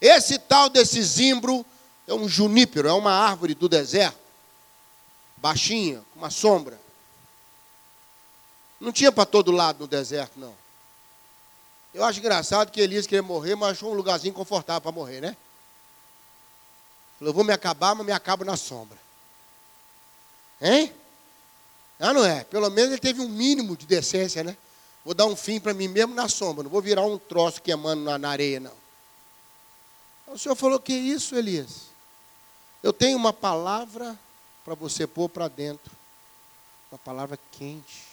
Esse 0.00 0.38
tal 0.38 0.70
desse 0.70 1.02
zimbro 1.02 1.66
é 2.10 2.14
um 2.14 2.28
junípero, 2.28 2.88
é 2.88 2.92
uma 2.92 3.12
árvore 3.12 3.54
do 3.54 3.68
deserto. 3.68 4.18
Baixinha, 5.36 6.02
com 6.12 6.18
uma 6.18 6.30
sombra. 6.30 6.78
Não 8.80 8.92
tinha 8.92 9.12
para 9.12 9.24
todo 9.24 9.52
lado 9.52 9.80
no 9.80 9.86
deserto, 9.86 10.38
não. 10.38 10.54
Eu 11.94 12.04
acho 12.04 12.18
engraçado 12.18 12.70
que 12.70 12.80
Elias 12.80 13.06
queria 13.06 13.22
morrer, 13.22 13.54
mas 13.54 13.70
achou 13.70 13.92
um 13.92 13.94
lugarzinho 13.94 14.34
confortável 14.34 14.80
para 14.80 14.92
morrer, 14.92 15.20
né? 15.20 15.36
Falou, 17.18 17.32
vou 17.32 17.44
me 17.44 17.52
acabar, 17.52 17.94
mas 17.94 18.06
me 18.06 18.12
acabo 18.12 18.44
na 18.44 18.56
sombra. 18.56 18.98
Hein? 20.60 20.92
Ah, 21.98 22.12
não 22.12 22.24
é? 22.24 22.44
Pelo 22.44 22.70
menos 22.70 22.92
ele 22.92 23.00
teve 23.00 23.20
um 23.20 23.28
mínimo 23.28 23.76
de 23.76 23.86
decência, 23.86 24.42
né? 24.42 24.56
Vou 25.04 25.14
dar 25.14 25.26
um 25.26 25.36
fim 25.36 25.60
para 25.60 25.74
mim 25.74 25.88
mesmo 25.88 26.14
na 26.14 26.28
sombra. 26.28 26.64
Não 26.64 26.70
vou 26.70 26.82
virar 26.82 27.04
um 27.04 27.18
troço 27.18 27.62
queimando 27.62 28.18
na, 28.18 28.28
areia, 28.28 28.58
não. 28.58 28.72
O 30.26 30.38
senhor 30.38 30.54
falou, 30.54 30.80
que 30.80 30.92
isso, 30.92 31.34
Elias? 31.34 31.89
Eu 32.82 32.92
tenho 32.92 33.16
uma 33.16 33.32
palavra 33.32 34.18
para 34.64 34.74
você 34.74 35.06
pôr 35.06 35.28
para 35.28 35.48
dentro. 35.48 35.92
Uma 36.90 36.98
palavra 36.98 37.38
quente. 37.52 38.04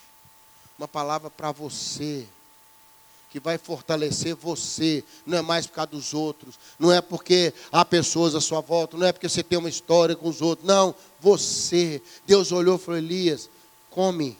Uma 0.78 0.88
palavra 0.88 1.30
para 1.30 1.52
você 1.52 2.28
que 3.30 3.40
vai 3.40 3.58
fortalecer 3.58 4.36
você, 4.36 5.04
não 5.26 5.38
é 5.38 5.42
mais 5.42 5.68
por 5.68 5.74
causa 5.74 5.92
dos 5.92 6.14
outros, 6.14 6.56
não 6.80 6.92
é 6.92 7.02
porque 7.02 7.54
há 7.72 7.84
pessoas 7.84 8.34
à 8.34 8.42
sua 8.42 8.62
volta, 8.62 8.96
não 8.96 9.06
é 9.06 9.12
porque 9.12 9.28
você 9.28 9.44
tem 9.44 9.60
uma 9.60 9.70
história 9.70 10.16
com 10.16 10.30
os 10.30 10.42
outros, 10.42 10.66
não, 10.66 10.96
você. 11.20 12.02
Deus 12.26 12.52
olhou 12.52 12.78
e 12.78 12.80
falou: 12.80 12.98
Elias, 12.98 13.50
come, 13.90 14.38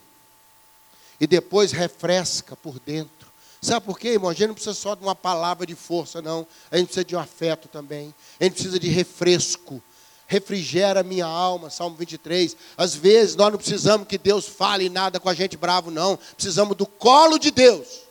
e 1.20 1.28
depois 1.28 1.72
refresca 1.72 2.56
por 2.56 2.80
dentro. 2.80 3.28
Sabe 3.62 3.86
por 3.86 4.00
quê, 4.00 4.10
irmão? 4.10 4.30
A 4.30 4.34
gente 4.34 4.48
não 4.48 4.54
precisa 4.54 4.76
só 4.76 4.96
de 4.96 5.02
uma 5.02 5.16
palavra 5.16 5.66
de 5.66 5.76
força, 5.76 6.22
não. 6.22 6.48
A 6.72 6.78
gente 6.78 6.88
precisa 6.88 7.06
de 7.06 7.16
um 7.16 7.20
afeto 7.20 7.68
também. 7.68 8.14
A 8.40 8.44
gente 8.44 8.54
precisa 8.54 8.80
de 8.80 8.88
refresco. 8.88 9.82
Refrigera 10.28 11.04
minha 11.04 11.26
alma, 11.26 11.70
Salmo 11.70 11.96
23. 11.96 12.56
Às 12.78 12.94
vezes 12.94 13.36
nós 13.36 13.52
não 13.52 13.58
precisamos 13.58 14.08
que 14.08 14.18
Deus 14.18 14.48
fale 14.48 14.90
nada 14.90 15.20
com 15.20 15.30
a 15.30 15.34
gente 15.34 15.56
bravo, 15.56 15.90
não. 15.90 16.18
Precisamos 16.36 16.76
do 16.76 16.86
colo 16.86 17.40
de 17.40 17.50
Deus 17.50 18.08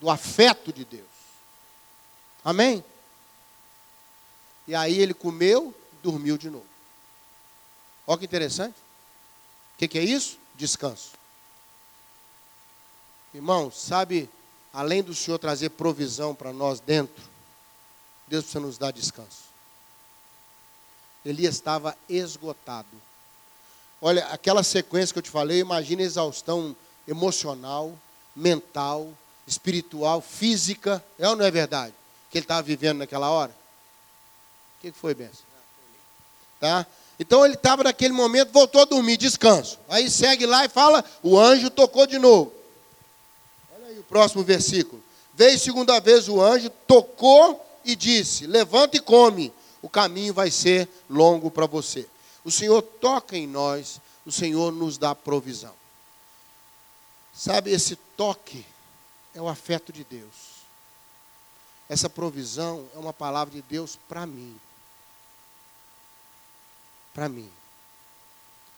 do 0.00 0.08
afeto 0.08 0.72
de 0.72 0.84
Deus. 0.84 1.06
Amém? 2.44 2.84
E 4.66 4.74
aí 4.74 4.98
ele 4.98 5.14
comeu, 5.14 5.74
dormiu 6.02 6.38
de 6.38 6.50
novo. 6.50 6.66
Olha 8.06 8.18
que 8.18 8.24
interessante. 8.24 8.76
O 9.74 9.78
que, 9.78 9.88
que 9.88 9.98
é 9.98 10.04
isso? 10.04 10.38
Descanso. 10.54 11.12
Irmão, 13.34 13.70
sabe, 13.70 14.30
além 14.72 15.02
do 15.02 15.14
Senhor 15.14 15.38
trazer 15.38 15.70
provisão 15.70 16.34
para 16.34 16.52
nós 16.52 16.80
dentro, 16.80 17.22
Deus 18.26 18.44
precisa 18.44 18.60
nos 18.60 18.78
dar 18.78 18.92
descanso. 18.92 19.47
Elias 21.30 21.54
estava 21.54 21.96
esgotado. 22.08 22.88
Olha, 24.00 24.26
aquela 24.26 24.62
sequência 24.62 25.12
que 25.12 25.18
eu 25.18 25.22
te 25.22 25.30
falei, 25.30 25.58
imagina 25.58 26.02
a 26.02 26.06
exaustão 26.06 26.74
emocional, 27.06 27.96
mental, 28.34 29.12
espiritual, 29.46 30.20
física. 30.20 31.04
É 31.18 31.28
ou 31.28 31.36
não 31.36 31.44
é 31.44 31.50
verdade? 31.50 31.94
Que 32.30 32.38
ele 32.38 32.44
estava 32.44 32.62
vivendo 32.62 32.98
naquela 32.98 33.30
hora? 33.30 33.50
O 34.78 34.80
que 34.80 34.92
foi, 34.92 35.14
Benção? 35.14 35.48
Tá? 36.60 36.86
Então 37.18 37.44
ele 37.44 37.54
estava 37.54 37.82
naquele 37.82 38.12
momento, 38.12 38.52
voltou 38.52 38.82
a 38.82 38.84
dormir, 38.84 39.16
descanso. 39.16 39.78
Aí 39.88 40.08
segue 40.08 40.46
lá 40.46 40.64
e 40.64 40.68
fala: 40.68 41.04
o 41.22 41.38
anjo 41.38 41.68
tocou 41.68 42.06
de 42.06 42.18
novo. 42.18 42.52
Olha 43.74 43.88
aí 43.88 43.98
o 43.98 44.04
próximo 44.04 44.44
versículo. 44.44 45.02
Veio 45.34 45.58
segunda 45.58 46.00
vez 46.00 46.28
o 46.28 46.40
anjo, 46.40 46.70
tocou 46.86 47.64
e 47.84 47.96
disse: 47.96 48.46
Levanta 48.46 48.96
e 48.96 49.00
come, 49.00 49.52
o 49.82 49.88
caminho 49.88 50.34
vai 50.34 50.50
ser 50.50 50.88
longo 51.08 51.50
para 51.50 51.66
você. 51.66 52.08
O 52.44 52.50
Senhor 52.50 52.82
toca 52.82 53.36
em 53.36 53.46
nós, 53.46 54.00
o 54.24 54.32
Senhor 54.32 54.72
nos 54.72 54.98
dá 54.98 55.14
provisão. 55.14 55.74
Sabe, 57.32 57.70
esse 57.70 57.96
toque 58.16 58.64
é 59.34 59.40
o 59.40 59.48
afeto 59.48 59.92
de 59.92 60.02
Deus. 60.04 60.58
Essa 61.88 62.10
provisão 62.10 62.86
é 62.94 62.98
uma 62.98 63.12
palavra 63.12 63.54
de 63.54 63.62
Deus 63.62 63.98
para 64.08 64.26
mim. 64.26 64.58
Para 67.14 67.28
mim. 67.28 67.50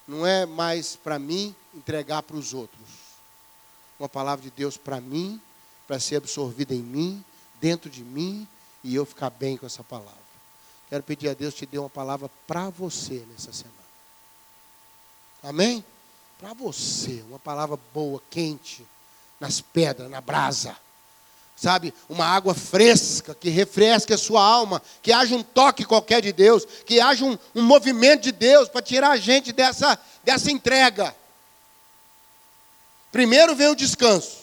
Não 0.06 0.26
é 0.26 0.44
mais 0.44 0.96
para 0.96 1.18
mim 1.18 1.54
entregar 1.74 2.22
para 2.22 2.36
os 2.36 2.52
outros. 2.52 2.88
Uma 3.98 4.08
palavra 4.08 4.42
de 4.42 4.50
Deus 4.50 4.76
para 4.76 5.00
mim, 5.00 5.40
para 5.86 5.98
ser 5.98 6.16
absorvida 6.16 6.74
em 6.74 6.82
mim, 6.82 7.24
dentro 7.60 7.90
de 7.90 8.04
mim, 8.04 8.46
e 8.82 8.94
eu 8.94 9.04
ficar 9.04 9.30
bem 9.30 9.56
com 9.56 9.66
essa 9.66 9.82
palavra. 9.82 10.29
Quero 10.90 11.04
pedir 11.04 11.28
a 11.28 11.34
Deus 11.34 11.54
que 11.54 11.60
te 11.60 11.66
dê 11.66 11.78
uma 11.78 11.88
palavra 11.88 12.28
para 12.48 12.68
você 12.68 13.24
nessa 13.30 13.52
semana. 13.52 13.78
Amém? 15.40 15.84
Para 16.36 16.52
você, 16.52 17.22
uma 17.28 17.38
palavra 17.38 17.78
boa, 17.94 18.20
quente 18.28 18.84
nas 19.38 19.60
pedras, 19.60 20.10
na 20.10 20.20
brasa. 20.20 20.76
Sabe, 21.54 21.94
uma 22.08 22.24
água 22.24 22.54
fresca 22.54 23.34
que 23.34 23.50
refresque 23.50 24.12
a 24.12 24.18
sua 24.18 24.42
alma, 24.42 24.82
que 25.00 25.12
haja 25.12 25.36
um 25.36 25.42
toque 25.42 25.84
qualquer 25.84 26.22
de 26.22 26.32
Deus, 26.32 26.64
que 26.64 27.00
haja 27.00 27.24
um, 27.24 27.38
um 27.54 27.62
movimento 27.62 28.22
de 28.22 28.32
Deus 28.32 28.68
para 28.68 28.82
tirar 28.82 29.10
a 29.10 29.16
gente 29.16 29.52
dessa, 29.52 29.96
dessa 30.24 30.50
entrega. 30.50 31.14
Primeiro 33.12 33.54
vem 33.54 33.68
o 33.68 33.76
descanso, 33.76 34.38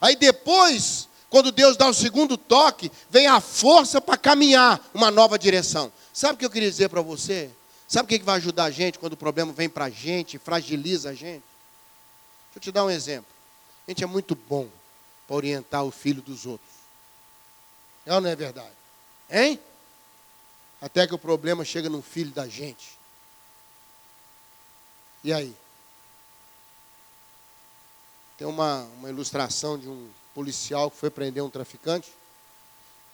aí 0.00 0.16
depois 0.16 1.09
Quando 1.30 1.52
Deus 1.52 1.76
dá 1.76 1.88
o 1.88 1.94
segundo 1.94 2.36
toque, 2.36 2.90
vem 3.08 3.28
a 3.28 3.40
força 3.40 4.00
para 4.00 4.18
caminhar 4.18 4.84
uma 4.92 5.12
nova 5.12 5.38
direção. 5.38 5.92
Sabe 6.12 6.34
o 6.34 6.36
que 6.36 6.44
eu 6.44 6.50
queria 6.50 6.68
dizer 6.68 6.88
para 6.88 7.00
você? 7.00 7.48
Sabe 7.86 8.04
o 8.04 8.18
que 8.18 8.24
vai 8.24 8.36
ajudar 8.36 8.64
a 8.64 8.70
gente 8.70 8.98
quando 8.98 9.12
o 9.12 9.16
problema 9.16 9.52
vem 9.52 9.68
para 9.68 9.84
a 9.84 9.90
gente, 9.90 10.38
fragiliza 10.38 11.10
a 11.10 11.14
gente? 11.14 11.44
Deixa 12.46 12.56
eu 12.56 12.60
te 12.60 12.72
dar 12.72 12.84
um 12.84 12.90
exemplo. 12.90 13.30
A 13.86 13.90
gente 13.90 14.02
é 14.02 14.06
muito 14.06 14.34
bom 14.34 14.68
para 15.26 15.36
orientar 15.36 15.84
o 15.84 15.92
filho 15.92 16.20
dos 16.20 16.46
outros. 16.46 16.68
É 18.04 18.12
ou 18.12 18.20
não 18.20 18.28
é 18.28 18.34
verdade? 18.34 18.74
Hein? 19.30 19.60
Até 20.80 21.06
que 21.06 21.14
o 21.14 21.18
problema 21.18 21.64
chega 21.64 21.88
no 21.88 22.02
filho 22.02 22.32
da 22.32 22.48
gente. 22.48 22.98
E 25.22 25.32
aí? 25.32 25.54
Tem 28.36 28.48
uma, 28.48 28.82
uma 28.98 29.08
ilustração 29.08 29.78
de 29.78 29.88
um 29.88 30.10
policial 30.34 30.90
que 30.90 30.96
foi 30.96 31.10
prender 31.10 31.42
um 31.42 31.50
traficante. 31.50 32.12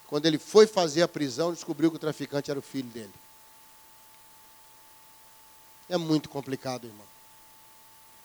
Quando 0.07 0.27
ele 0.27 0.39
foi 0.39 0.67
fazer 0.67 1.03
a 1.03 1.09
prisão, 1.09 1.53
descobriu 1.53 1.91
que 1.91 1.97
o 1.97 2.01
traficante 2.01 2.51
era 2.51 2.59
o 2.59 2.63
filho 2.63 2.89
dele. 2.89 3.13
É 5.89 5.97
muito 5.97 6.29
complicado, 6.29 6.87
irmão. 6.87 7.07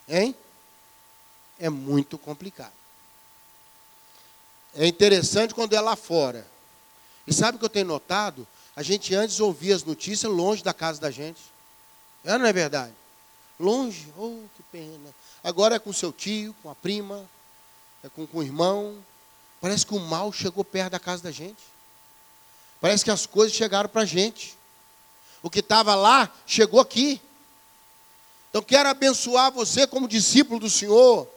Hein? 0.07 0.35
É 1.59 1.69
muito 1.69 2.17
complicado. 2.17 2.73
É 4.73 4.87
interessante 4.87 5.53
quando 5.53 5.73
é 5.73 5.81
lá 5.81 5.95
fora. 5.95 6.47
E 7.27 7.33
sabe 7.33 7.55
o 7.55 7.59
que 7.59 7.65
eu 7.65 7.69
tenho 7.69 7.85
notado? 7.85 8.47
A 8.75 8.81
gente 8.81 9.13
antes 9.13 9.39
ouvia 9.39 9.75
as 9.75 9.83
notícias 9.83 10.31
longe 10.31 10.63
da 10.63 10.73
casa 10.73 10.99
da 10.99 11.11
gente. 11.11 11.41
É, 12.23 12.37
não 12.37 12.45
é 12.45 12.53
verdade? 12.53 12.93
Longe, 13.59 14.11
oh, 14.17 14.43
que 14.55 14.63
pena. 14.71 15.13
Agora 15.43 15.75
é 15.75 15.79
com 15.79 15.93
seu 15.93 16.11
tio, 16.11 16.55
com 16.63 16.69
a 16.69 16.75
prima, 16.75 17.27
é 18.03 18.09
com, 18.09 18.25
com 18.25 18.39
o 18.39 18.43
irmão. 18.43 18.97
Parece 19.59 19.85
que 19.85 19.93
o 19.93 19.99
mal 19.99 20.31
chegou 20.33 20.63
perto 20.63 20.91
da 20.91 20.99
casa 20.99 21.23
da 21.23 21.31
gente. 21.31 21.61
Parece 22.79 23.03
que 23.03 23.11
as 23.11 23.25
coisas 23.25 23.55
chegaram 23.55 23.87
para 23.87 24.01
a 24.01 24.05
gente. 24.05 24.57
O 25.43 25.49
que 25.49 25.59
estava 25.59 25.93
lá 25.95 26.31
chegou 26.45 26.79
aqui. 26.79 27.21
Então 28.49 28.61
quero 28.61 28.89
abençoar 28.89 29.51
você 29.51 29.87
como 29.87 30.07
discípulo 30.07 30.59
do 30.59 30.69
Senhor, 30.69 31.27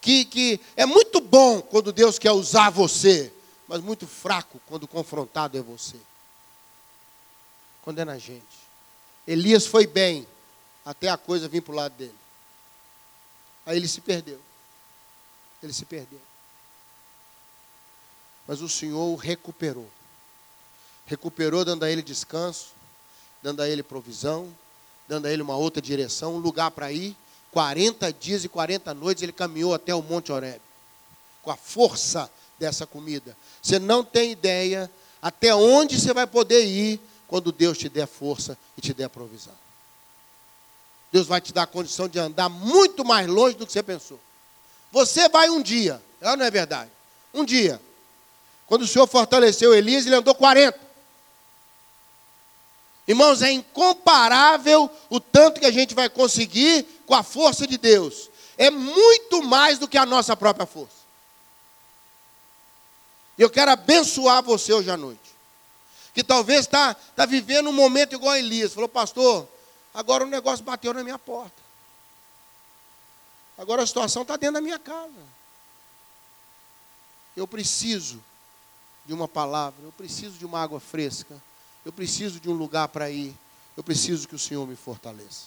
que, 0.00 0.24
que 0.24 0.60
é 0.76 0.84
muito 0.84 1.20
bom 1.20 1.62
quando 1.62 1.92
Deus 1.92 2.18
quer 2.18 2.32
usar 2.32 2.70
você, 2.70 3.32
mas 3.66 3.80
muito 3.80 4.06
fraco 4.06 4.60
quando 4.66 4.86
confrontado 4.86 5.56
é 5.56 5.62
você. 5.62 5.96
Quando 7.82 8.00
é 8.00 8.04
na 8.04 8.18
gente. 8.18 8.44
Elias 9.26 9.66
foi 9.66 9.86
bem 9.86 10.26
até 10.84 11.08
a 11.08 11.16
coisa 11.16 11.48
vir 11.48 11.62
para 11.62 11.72
o 11.72 11.76
lado 11.76 11.92
dele. 11.92 12.14
Aí 13.64 13.76
ele 13.76 13.88
se 13.88 14.00
perdeu. 14.00 14.40
Ele 15.62 15.72
se 15.72 15.84
perdeu. 15.84 16.20
Mas 18.46 18.60
o 18.60 18.68
Senhor 18.68 19.12
o 19.12 19.16
recuperou. 19.16 19.88
Recuperou, 21.06 21.64
dando 21.64 21.84
a 21.84 21.90
ele 21.90 22.02
descanso, 22.02 22.68
dando 23.42 23.60
a 23.60 23.68
ele 23.68 23.82
provisão, 23.82 24.52
dando 25.06 25.26
a 25.26 25.30
ele 25.30 25.42
uma 25.42 25.56
outra 25.56 25.82
direção, 25.82 26.36
um 26.36 26.38
lugar 26.38 26.70
para 26.70 26.92
ir. 26.92 27.16
40 27.50 28.12
dias 28.12 28.44
e 28.44 28.48
40 28.48 28.92
noites 28.94 29.22
ele 29.22 29.32
caminhou 29.32 29.74
até 29.74 29.94
o 29.94 30.02
Monte 30.02 30.32
Horeb. 30.32 30.60
Com 31.42 31.50
a 31.50 31.56
força 31.56 32.30
dessa 32.58 32.86
comida. 32.86 33.36
Você 33.62 33.78
não 33.78 34.04
tem 34.04 34.32
ideia 34.32 34.90
até 35.20 35.54
onde 35.54 35.98
você 35.98 36.12
vai 36.12 36.26
poder 36.26 36.64
ir 36.64 37.00
quando 37.26 37.52
Deus 37.52 37.76
te 37.76 37.88
der 37.88 38.06
força 38.06 38.56
e 38.76 38.80
te 38.80 38.94
der 38.94 39.08
provisão. 39.08 39.54
Deus 41.12 41.26
vai 41.26 41.40
te 41.40 41.52
dar 41.52 41.62
a 41.62 41.66
condição 41.66 42.08
de 42.08 42.18
andar 42.18 42.48
muito 42.48 43.04
mais 43.04 43.26
longe 43.26 43.56
do 43.56 43.66
que 43.66 43.72
você 43.72 43.82
pensou. 43.82 44.20
Você 44.90 45.28
vai 45.28 45.50
um 45.50 45.62
dia, 45.62 46.02
é 46.20 46.36
não 46.36 46.44
é 46.44 46.50
verdade? 46.50 46.90
Um 47.32 47.44
dia. 47.44 47.80
Quando 48.66 48.82
o 48.82 48.86
Senhor 48.86 49.06
fortaleceu 49.06 49.74
Elias, 49.74 50.06
ele 50.06 50.14
andou 50.14 50.34
40. 50.34 50.78
Irmãos, 53.06 53.40
é 53.40 53.50
incomparável 53.50 54.90
o 55.08 55.18
tanto 55.18 55.60
que 55.60 55.66
a 55.66 55.70
gente 55.70 55.94
vai 55.94 56.10
conseguir 56.10 56.86
com 57.06 57.14
a 57.14 57.22
força 57.22 57.66
de 57.66 57.78
Deus. 57.78 58.28
É 58.58 58.70
muito 58.70 59.42
mais 59.42 59.78
do 59.78 59.88
que 59.88 59.96
a 59.96 60.04
nossa 60.04 60.36
própria 60.36 60.66
força. 60.66 60.98
Eu 63.38 63.48
quero 63.48 63.70
abençoar 63.70 64.42
você 64.42 64.72
hoje 64.72 64.90
à 64.90 64.96
noite. 64.96 65.20
Que 66.12 66.22
talvez 66.24 66.60
está 66.60 66.94
tá 66.94 67.24
vivendo 67.24 67.70
um 67.70 67.72
momento 67.72 68.14
igual 68.14 68.32
a 68.32 68.38
Elias. 68.38 68.74
Falou, 68.74 68.88
pastor, 68.88 69.48
agora 69.94 70.24
o 70.24 70.28
negócio 70.28 70.64
bateu 70.64 70.92
na 70.92 71.02
minha 71.02 71.18
porta. 71.18 71.67
Agora 73.58 73.82
a 73.82 73.86
situação 73.86 74.22
está 74.22 74.36
dentro 74.36 74.54
da 74.54 74.60
minha 74.60 74.78
casa. 74.78 75.12
Eu 77.36 77.46
preciso 77.46 78.22
de 79.04 79.12
uma 79.12 79.26
palavra, 79.26 79.82
eu 79.84 79.92
preciso 79.92 80.38
de 80.38 80.46
uma 80.46 80.62
água 80.62 80.78
fresca, 80.78 81.42
eu 81.84 81.92
preciso 81.92 82.38
de 82.38 82.48
um 82.48 82.52
lugar 82.52 82.88
para 82.88 83.10
ir, 83.10 83.36
eu 83.76 83.82
preciso 83.82 84.28
que 84.28 84.34
o 84.34 84.38
Senhor 84.38 84.66
me 84.66 84.76
fortaleça. 84.76 85.46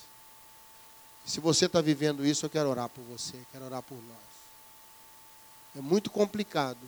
Se 1.25 1.39
você 1.39 1.67
está 1.67 1.79
vivendo 1.79 2.25
isso, 2.25 2.45
eu 2.45 2.49
quero 2.49 2.69
orar 2.69 2.89
por 2.89 3.03
você, 3.03 3.39
quero 3.51 3.65
orar 3.65 3.81
por 3.81 3.95
nós. 3.95 4.31
É 5.77 5.81
muito 5.81 6.09
complicado 6.09 6.79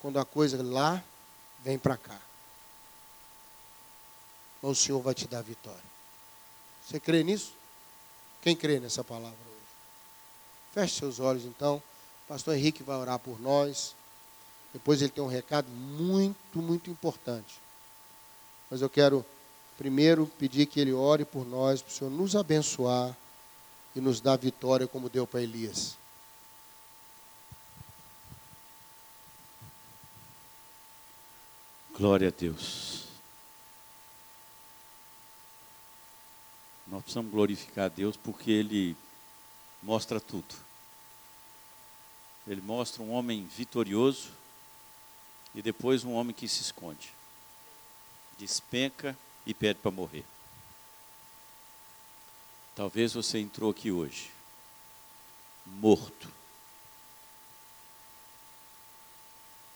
quando 0.00 0.18
a 0.18 0.24
coisa 0.24 0.62
lá 0.62 1.02
vem 1.60 1.78
para 1.78 1.96
cá. 1.96 2.18
Mas 4.60 4.70
o 4.70 4.74
Senhor 4.74 5.00
vai 5.00 5.14
te 5.14 5.26
dar 5.26 5.42
vitória. 5.42 5.82
Você 6.86 7.00
crê 7.00 7.24
nisso? 7.24 7.54
Quem 8.42 8.54
crê 8.54 8.78
nessa 8.78 9.02
palavra? 9.02 9.51
Feche 10.72 10.98
seus 10.98 11.20
olhos 11.20 11.44
então. 11.44 11.76
O 12.24 12.28
pastor 12.28 12.56
Henrique 12.56 12.82
vai 12.82 12.96
orar 12.96 13.18
por 13.18 13.40
nós. 13.40 13.94
Depois 14.72 15.02
ele 15.02 15.10
tem 15.10 15.22
um 15.22 15.28
recado 15.28 15.68
muito, 15.68 16.58
muito 16.58 16.90
importante. 16.90 17.60
Mas 18.70 18.80
eu 18.80 18.88
quero 18.88 19.24
primeiro 19.76 20.26
pedir 20.38 20.66
que 20.66 20.80
ele 20.80 20.92
ore 20.92 21.24
por 21.24 21.46
nós, 21.46 21.82
para 21.82 21.90
o 21.90 21.92
Senhor 21.92 22.10
nos 22.10 22.34
abençoar 22.34 23.16
e 23.94 24.00
nos 24.00 24.20
dar 24.20 24.36
vitória 24.36 24.86
como 24.86 25.10
deu 25.10 25.26
para 25.26 25.42
Elias. 25.42 25.96
Glória 31.94 32.28
a 32.28 32.30
Deus. 32.30 33.04
Nós 36.86 37.02
precisamos 37.02 37.30
glorificar 37.30 37.86
a 37.86 37.88
Deus 37.88 38.16
porque 38.16 38.50
Ele 38.50 38.96
mostra 39.82 40.20
tudo. 40.20 40.54
Ele 42.46 42.60
mostra 42.60 43.02
um 43.02 43.12
homem 43.12 43.46
vitorioso 43.46 44.30
e 45.54 45.62
depois 45.62 46.04
um 46.04 46.12
homem 46.12 46.34
que 46.34 46.48
se 46.48 46.62
esconde, 46.62 47.12
despenca 48.38 49.16
e 49.46 49.52
pede 49.52 49.78
para 49.80 49.90
morrer. 49.90 50.24
Talvez 52.74 53.12
você 53.12 53.38
entrou 53.38 53.70
aqui 53.70 53.92
hoje, 53.92 54.30
morto, 55.66 56.32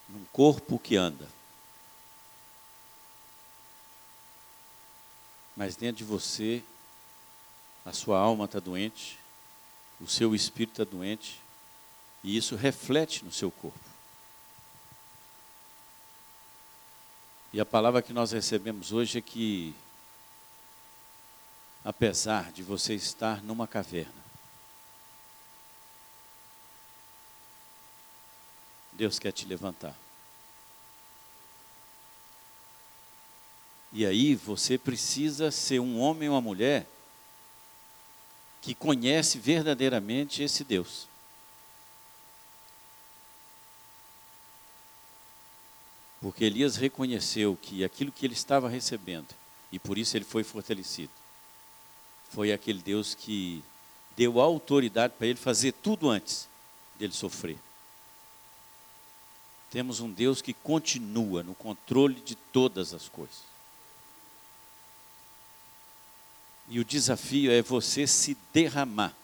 num 0.08 0.24
corpo 0.32 0.78
que 0.78 0.96
anda, 0.96 1.28
mas 5.54 5.76
dentro 5.76 5.98
de 5.98 6.04
você 6.04 6.62
a 7.84 7.92
sua 7.92 8.18
alma 8.18 8.46
está 8.46 8.58
doente, 8.58 9.18
o 10.00 10.06
seu 10.06 10.34
espírito 10.34 10.82
está 10.82 10.84
doente, 10.84 11.40
e 12.22 12.36
isso 12.36 12.56
reflete 12.56 13.24
no 13.24 13.32
seu 13.32 13.50
corpo. 13.50 13.78
E 17.52 17.60
a 17.60 17.64
palavra 17.64 18.02
que 18.02 18.12
nós 18.12 18.32
recebemos 18.32 18.92
hoje 18.92 19.18
é 19.18 19.22
que, 19.22 19.74
apesar 21.84 22.52
de 22.52 22.62
você 22.62 22.94
estar 22.94 23.42
numa 23.42 23.66
caverna, 23.66 24.26
Deus 28.92 29.18
quer 29.18 29.32
te 29.32 29.46
levantar. 29.46 29.96
E 33.92 34.04
aí 34.04 34.34
você 34.34 34.76
precisa 34.76 35.50
ser 35.50 35.80
um 35.80 36.00
homem 36.00 36.28
ou 36.28 36.34
uma 36.34 36.40
mulher 36.40 36.86
que 38.66 38.74
conhece 38.74 39.38
verdadeiramente 39.38 40.42
esse 40.42 40.64
Deus. 40.64 41.06
Porque 46.20 46.44
Elias 46.44 46.74
reconheceu 46.74 47.56
que 47.62 47.84
aquilo 47.84 48.10
que 48.10 48.26
ele 48.26 48.34
estava 48.34 48.68
recebendo, 48.68 49.28
e 49.70 49.78
por 49.78 49.96
isso 49.96 50.16
ele 50.16 50.24
foi 50.24 50.42
fortalecido, 50.42 51.12
foi 52.32 52.52
aquele 52.52 52.82
Deus 52.82 53.14
que 53.14 53.62
deu 54.16 54.40
autoridade 54.40 55.14
para 55.16 55.28
ele 55.28 55.38
fazer 55.38 55.70
tudo 55.70 56.10
antes 56.10 56.48
dele 56.98 57.12
sofrer. 57.12 57.58
Temos 59.70 60.00
um 60.00 60.10
Deus 60.10 60.42
que 60.42 60.52
continua 60.52 61.44
no 61.44 61.54
controle 61.54 62.20
de 62.20 62.34
todas 62.34 62.92
as 62.92 63.08
coisas. 63.08 63.44
E 66.68 66.80
o 66.80 66.84
desafio 66.84 67.50
é 67.50 67.62
você 67.62 68.06
se 68.06 68.36
derramar 68.52 69.14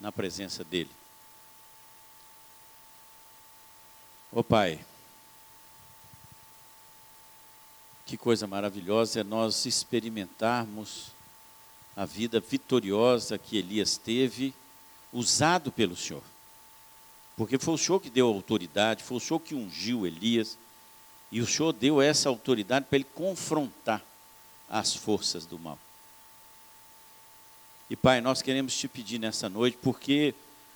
na 0.00 0.10
presença 0.10 0.64
dEle. 0.64 0.90
Ô 4.32 4.42
Pai, 4.42 4.84
que 8.06 8.16
coisa 8.16 8.46
maravilhosa 8.46 9.20
é 9.20 9.24
nós 9.24 9.66
experimentarmos 9.66 11.12
a 11.96 12.04
vida 12.04 12.38
vitoriosa 12.38 13.36
que 13.36 13.58
Elias 13.58 13.96
teve, 13.96 14.54
usado 15.12 15.72
pelo 15.72 15.96
Senhor. 15.96 16.22
Porque 17.36 17.58
foi 17.58 17.74
o 17.74 17.78
Senhor 17.78 18.00
que 18.00 18.08
deu 18.08 18.26
autoridade, 18.28 19.02
foi 19.02 19.16
o 19.16 19.20
Senhor 19.20 19.40
que 19.40 19.54
ungiu 19.54 20.06
Elias, 20.06 20.56
e 21.30 21.40
o 21.40 21.46
Senhor 21.46 21.72
deu 21.72 22.00
essa 22.00 22.28
autoridade 22.28 22.86
para 22.86 22.96
ele 22.96 23.06
confrontar 23.14 24.02
as 24.70 24.94
forças 24.94 25.44
do 25.44 25.58
mal. 25.58 25.78
E 27.90 27.96
Pai, 27.96 28.20
nós 28.20 28.42
queremos 28.42 28.76
te 28.76 28.86
pedir 28.86 29.18
nessa 29.18 29.48
noite, 29.48 29.78
porque 29.82 30.34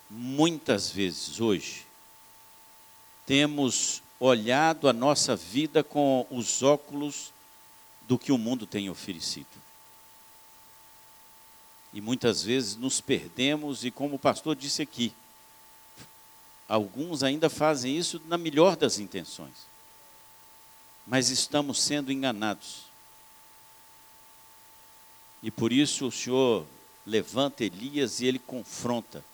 muitas 0.09 0.90
vezes 0.90 1.40
hoje 1.40 1.87
temos 3.27 4.03
olhado 4.18 4.88
a 4.88 4.92
nossa 4.92 5.37
vida 5.37 5.85
com 5.85 6.27
os 6.31 6.62
óculos 6.62 7.31
do 8.09 8.18
que 8.18 8.33
o 8.33 8.38
mundo 8.38 8.66
tem 8.66 8.88
oferecido. 8.88 9.46
E 11.92 12.01
muitas 12.01 12.42
vezes 12.42 12.77
nos 12.77 13.01
perdemos, 13.01 13.85
e 13.85 13.90
como 13.90 14.16
o 14.16 14.18
pastor 14.18 14.57
disse 14.57 14.81
aqui, 14.81 15.12
alguns 16.66 17.22
ainda 17.22 17.51
fazem 17.51 17.98
isso 17.98 18.22
na 18.27 18.38
melhor 18.38 18.75
das 18.75 18.98
intenções, 18.98 19.66
mas 21.07 21.29
estamos 21.29 21.79
sendo 21.79 22.11
enganados. 22.11 22.85
E 25.42 25.51
por 25.51 25.72
isso 25.72 26.07
o 26.07 26.12
Senhor 26.12 26.66
levanta 27.07 27.65
Elias 27.65 28.21
e 28.21 28.27
ele 28.27 28.38
confronta 28.38 29.25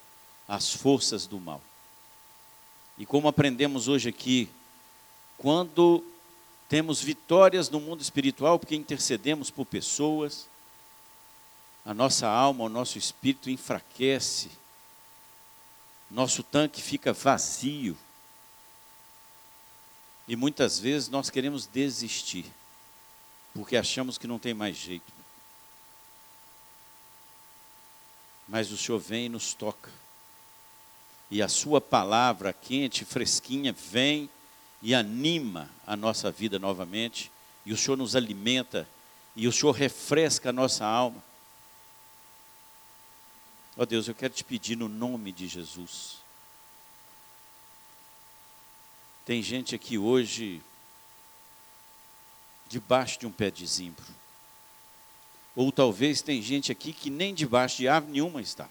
as 0.46 0.72
forças 0.72 1.26
do 1.26 1.38
mal. 1.38 1.60
E 2.96 3.06
como 3.06 3.28
aprendemos 3.28 3.86
hoje 3.86 4.08
aqui, 4.08 4.48
quando 5.36 6.04
temos 6.68 7.00
vitórias 7.00 7.70
no 7.70 7.80
mundo 7.80 8.00
espiritual, 8.00 8.58
porque 8.58 8.74
intercedemos 8.74 9.50
por 9.50 9.64
pessoas, 9.64 10.48
a 11.84 11.94
nossa 11.94 12.28
alma, 12.28 12.64
o 12.64 12.68
nosso 12.68 12.98
espírito 12.98 13.48
enfraquece, 13.48 14.50
nosso 16.10 16.42
tanque 16.42 16.82
fica 16.82 17.12
vazio. 17.12 17.96
E 20.26 20.36
muitas 20.36 20.78
vezes 20.78 21.08
nós 21.08 21.30
queremos 21.30 21.66
desistir, 21.66 22.44
porque 23.54 23.76
achamos 23.76 24.18
que 24.18 24.26
não 24.26 24.38
tem 24.38 24.52
mais 24.52 24.76
jeito. 24.76 25.17
Mas 28.48 28.70
o 28.70 28.78
Senhor 28.78 28.98
vem 28.98 29.26
e 29.26 29.28
nos 29.28 29.52
toca. 29.52 29.90
E 31.30 31.42
a 31.42 31.48
Sua 31.48 31.80
palavra 31.80 32.52
quente, 32.52 33.04
fresquinha, 33.04 33.72
vem 33.72 34.30
e 34.80 34.94
anima 34.94 35.68
a 35.86 35.96
nossa 35.96 36.30
vida 36.30 36.58
novamente, 36.58 37.30
e 37.66 37.72
o 37.72 37.76
Senhor 37.76 37.96
nos 37.96 38.14
alimenta, 38.14 38.88
e 39.34 39.46
o 39.46 39.52
Senhor 39.52 39.72
refresca 39.72 40.50
a 40.50 40.52
nossa 40.52 40.84
alma. 40.84 41.22
Ó 43.76 43.82
oh 43.82 43.86
Deus, 43.86 44.08
eu 44.08 44.14
quero 44.14 44.32
te 44.32 44.42
pedir 44.42 44.76
no 44.76 44.88
nome 44.88 45.30
de 45.30 45.46
Jesus. 45.46 46.16
Tem 49.24 49.42
gente 49.42 49.74
aqui 49.74 49.98
hoje 49.98 50.62
debaixo 52.68 53.20
de 53.20 53.26
um 53.26 53.30
pé 53.30 53.50
de 53.50 53.66
zimbro. 53.66 54.04
Ou 55.58 55.72
talvez 55.72 56.22
tem 56.22 56.40
gente 56.40 56.70
aqui 56.70 56.92
que 56.92 57.10
nem 57.10 57.34
debaixo 57.34 57.78
de 57.78 57.88
árvore 57.88 58.12
nenhuma 58.12 58.40
está. 58.40 58.68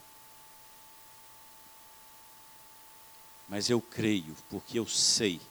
Mas 3.49 3.69
eu 3.69 3.81
creio, 3.81 4.33
porque 4.49 4.79
eu 4.79 4.87
sei 4.87 5.41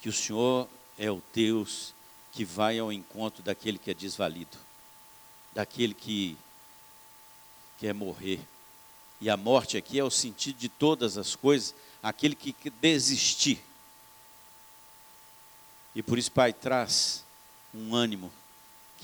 que 0.00 0.08
o 0.08 0.12
Senhor 0.12 0.68
é 0.98 1.08
o 1.08 1.22
Deus 1.32 1.94
que 2.32 2.44
vai 2.44 2.80
ao 2.80 2.92
encontro 2.92 3.44
daquele 3.44 3.78
que 3.78 3.92
é 3.92 3.94
desvalido, 3.94 4.58
daquele 5.52 5.94
que 5.94 6.36
quer 7.78 7.94
morrer. 7.94 8.40
E 9.20 9.30
a 9.30 9.36
morte 9.36 9.76
aqui 9.76 10.00
é 10.00 10.02
o 10.02 10.10
sentido 10.10 10.58
de 10.58 10.68
todas 10.68 11.16
as 11.16 11.36
coisas, 11.36 11.72
aquele 12.02 12.34
que 12.34 12.52
desistir. 12.80 13.62
E 15.94 16.02
por 16.02 16.18
isso, 16.18 16.32
Pai, 16.32 16.52
traz 16.52 17.22
um 17.72 17.94
ânimo, 17.94 18.32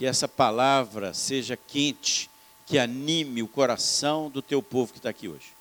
que 0.00 0.06
essa 0.06 0.26
palavra 0.26 1.12
seja 1.12 1.58
quente, 1.58 2.30
que 2.64 2.78
anime 2.78 3.42
o 3.42 3.46
coração 3.46 4.30
do 4.30 4.40
teu 4.40 4.62
povo 4.62 4.92
que 4.94 4.98
está 4.98 5.10
aqui 5.10 5.28
hoje. 5.28 5.52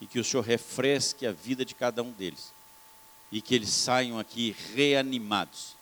E 0.00 0.08
que 0.08 0.18
o 0.18 0.24
Senhor 0.24 0.42
refresque 0.42 1.24
a 1.24 1.30
vida 1.30 1.64
de 1.64 1.72
cada 1.72 2.02
um 2.02 2.10
deles 2.10 2.52
e 3.30 3.40
que 3.40 3.54
eles 3.54 3.68
saiam 3.68 4.18
aqui 4.18 4.56
reanimados 4.74 5.76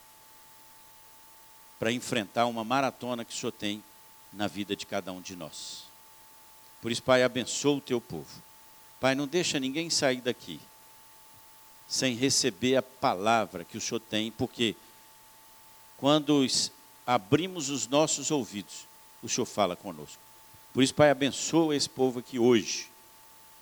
para 1.78 1.90
enfrentar 1.90 2.44
uma 2.44 2.62
maratona 2.62 3.24
que 3.24 3.32
o 3.32 3.34
Senhor 3.34 3.52
tem 3.52 3.82
na 4.30 4.46
vida 4.46 4.76
de 4.76 4.84
cada 4.84 5.10
um 5.10 5.22
de 5.22 5.34
nós. 5.34 5.84
Por 6.82 6.92
isso, 6.92 7.02
Pai, 7.02 7.22
abençoa 7.22 7.78
o 7.78 7.80
teu 7.80 8.02
povo. 8.02 8.42
Pai, 9.00 9.14
não 9.14 9.26
deixa 9.26 9.58
ninguém 9.58 9.88
sair 9.88 10.20
daqui 10.20 10.60
sem 11.88 12.16
receber 12.16 12.76
a 12.76 12.82
palavra 12.82 13.64
que 13.64 13.78
o 13.78 13.80
Senhor 13.80 14.00
tem, 14.00 14.30
porque 14.30 14.76
quando 15.96 16.44
abrimos 17.06 17.68
os 17.68 17.86
nossos 17.86 18.30
ouvidos, 18.30 18.86
o 19.22 19.28
Senhor 19.28 19.46
fala 19.46 19.76
conosco. 19.76 20.18
Por 20.72 20.82
isso, 20.82 20.94
Pai, 20.94 21.10
abençoa 21.10 21.76
esse 21.76 21.88
povo 21.88 22.18
aqui 22.18 22.38
hoje. 22.38 22.88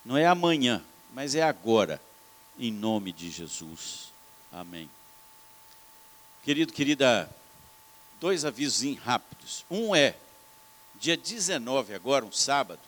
Não 0.05 0.17
é 0.17 0.27
amanhã, 0.27 0.83
mas 1.13 1.35
é 1.35 1.43
agora 1.43 2.01
em 2.59 2.73
nome 2.73 3.13
de 3.13 3.31
Jesus. 3.31 4.13
Amém. 4.51 4.89
Querido, 6.45 6.73
querida, 6.73 7.31
dois 8.21 8.45
avisos 8.45 8.97
rápidos. 8.99 9.65
Um 9.71 9.95
é, 9.95 10.17
dia 11.01 11.17
19 11.17 11.95
agora, 11.95 12.25
um 12.25 12.33
sábado, 12.33 12.81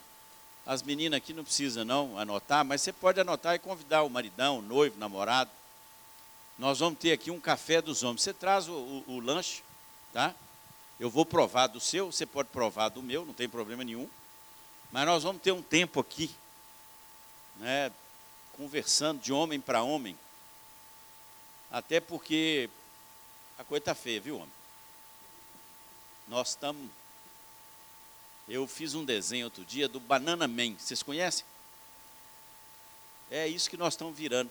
as 0.66 0.82
meninas 0.82 1.18
aqui 1.18 1.32
não 1.32 1.44
precisam 1.44 1.84
não 1.84 2.18
anotar, 2.18 2.64
mas 2.64 2.80
você 2.80 2.92
pode 2.92 3.20
anotar 3.20 3.54
e 3.54 3.58
convidar 3.58 4.02
o 4.02 4.10
maridão, 4.10 4.58
o 4.58 4.62
noivo, 4.62 4.96
o 4.96 4.98
namorado. 4.98 5.50
Nós 6.58 6.78
vamos 6.78 6.98
ter 6.98 7.12
aqui 7.12 7.30
um 7.30 7.40
café 7.40 7.82
dos 7.82 8.02
homens. 8.02 8.22
Você 8.22 8.32
traz 8.32 8.68
o, 8.68 8.72
o, 8.72 9.04
o 9.08 9.20
lanche, 9.20 9.62
tá? 10.12 10.34
Eu 10.98 11.10
vou 11.10 11.26
provar 11.26 11.66
do 11.66 11.80
seu, 11.80 12.12
você 12.12 12.24
pode 12.24 12.48
provar 12.50 12.88
do 12.88 13.02
meu, 13.02 13.24
não 13.24 13.34
tem 13.34 13.48
problema 13.48 13.82
nenhum. 13.82 14.08
Mas 14.92 15.06
nós 15.06 15.22
vamos 15.22 15.42
ter 15.42 15.52
um 15.52 15.62
tempo 15.62 15.98
aqui, 15.98 16.34
né, 17.56 17.90
conversando 18.56 19.20
de 19.20 19.32
homem 19.32 19.60
para 19.60 19.82
homem. 19.82 20.16
Até 21.70 21.98
porque 21.98 22.70
a 23.58 23.64
coisa 23.64 23.80
está 23.80 23.94
feia, 23.94 24.20
viu, 24.20 24.36
homem? 24.36 24.52
Nós 26.28 26.50
estamos. 26.50 26.88
Eu 28.46 28.66
fiz 28.66 28.94
um 28.94 29.04
desenho 29.04 29.46
outro 29.46 29.64
dia 29.64 29.88
do 29.88 29.98
Banana 29.98 30.46
Man. 30.46 30.74
Vocês 30.78 31.02
conhecem? 31.02 31.44
É 33.30 33.48
isso 33.48 33.68
que 33.68 33.76
nós 33.76 33.94
estamos 33.94 34.16
virando. 34.16 34.50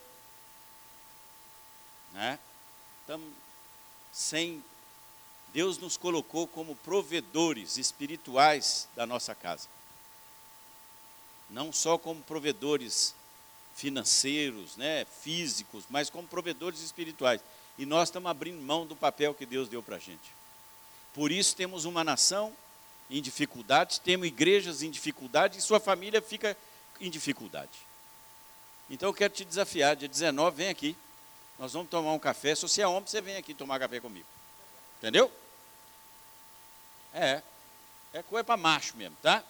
Né? 2.12 2.38
Estamos 3.00 3.32
sem. 4.12 4.62
Deus 5.54 5.78
nos 5.78 5.96
colocou 5.96 6.48
como 6.48 6.74
provedores 6.74 7.78
espirituais 7.78 8.88
da 8.96 9.06
nossa 9.06 9.36
casa. 9.36 9.68
Não 11.48 11.72
só 11.72 11.96
como 11.96 12.20
provedores 12.22 13.14
financeiros, 13.76 14.76
né, 14.76 15.04
físicos, 15.22 15.84
mas 15.88 16.10
como 16.10 16.26
provedores 16.26 16.80
espirituais. 16.80 17.40
E 17.78 17.86
nós 17.86 18.08
estamos 18.08 18.28
abrindo 18.28 18.60
mão 18.60 18.84
do 18.84 18.96
papel 18.96 19.32
que 19.32 19.46
Deus 19.46 19.68
deu 19.68 19.80
para 19.80 19.94
a 19.94 20.00
gente. 20.00 20.34
Por 21.14 21.30
isso 21.30 21.54
temos 21.54 21.84
uma 21.84 22.02
nação 22.02 22.52
em 23.08 23.22
dificuldades, 23.22 23.98
temos 23.98 24.26
igrejas 24.26 24.82
em 24.82 24.90
dificuldade 24.90 25.58
e 25.58 25.62
sua 25.62 25.78
família 25.78 26.20
fica 26.20 26.56
em 27.00 27.08
dificuldade. 27.08 27.70
Então 28.90 29.08
eu 29.08 29.14
quero 29.14 29.32
te 29.32 29.44
desafiar, 29.44 29.94
dia 29.94 30.08
19, 30.08 30.56
vem 30.56 30.68
aqui. 30.68 30.96
Nós 31.60 31.72
vamos 31.72 31.88
tomar 31.88 32.12
um 32.12 32.18
café. 32.18 32.56
Se 32.56 32.62
você 32.62 32.82
é 32.82 32.88
homem, 32.88 33.06
você 33.06 33.20
vem 33.20 33.36
aqui 33.36 33.54
tomar 33.54 33.78
café 33.78 34.00
comigo. 34.00 34.26
Entendeu? 34.98 35.30
É. 37.14 37.40
É 38.12 38.22
coisa 38.22 38.44
para 38.44 38.56
macho 38.56 38.96
mesmo, 38.96 39.16
tá? 39.22 39.42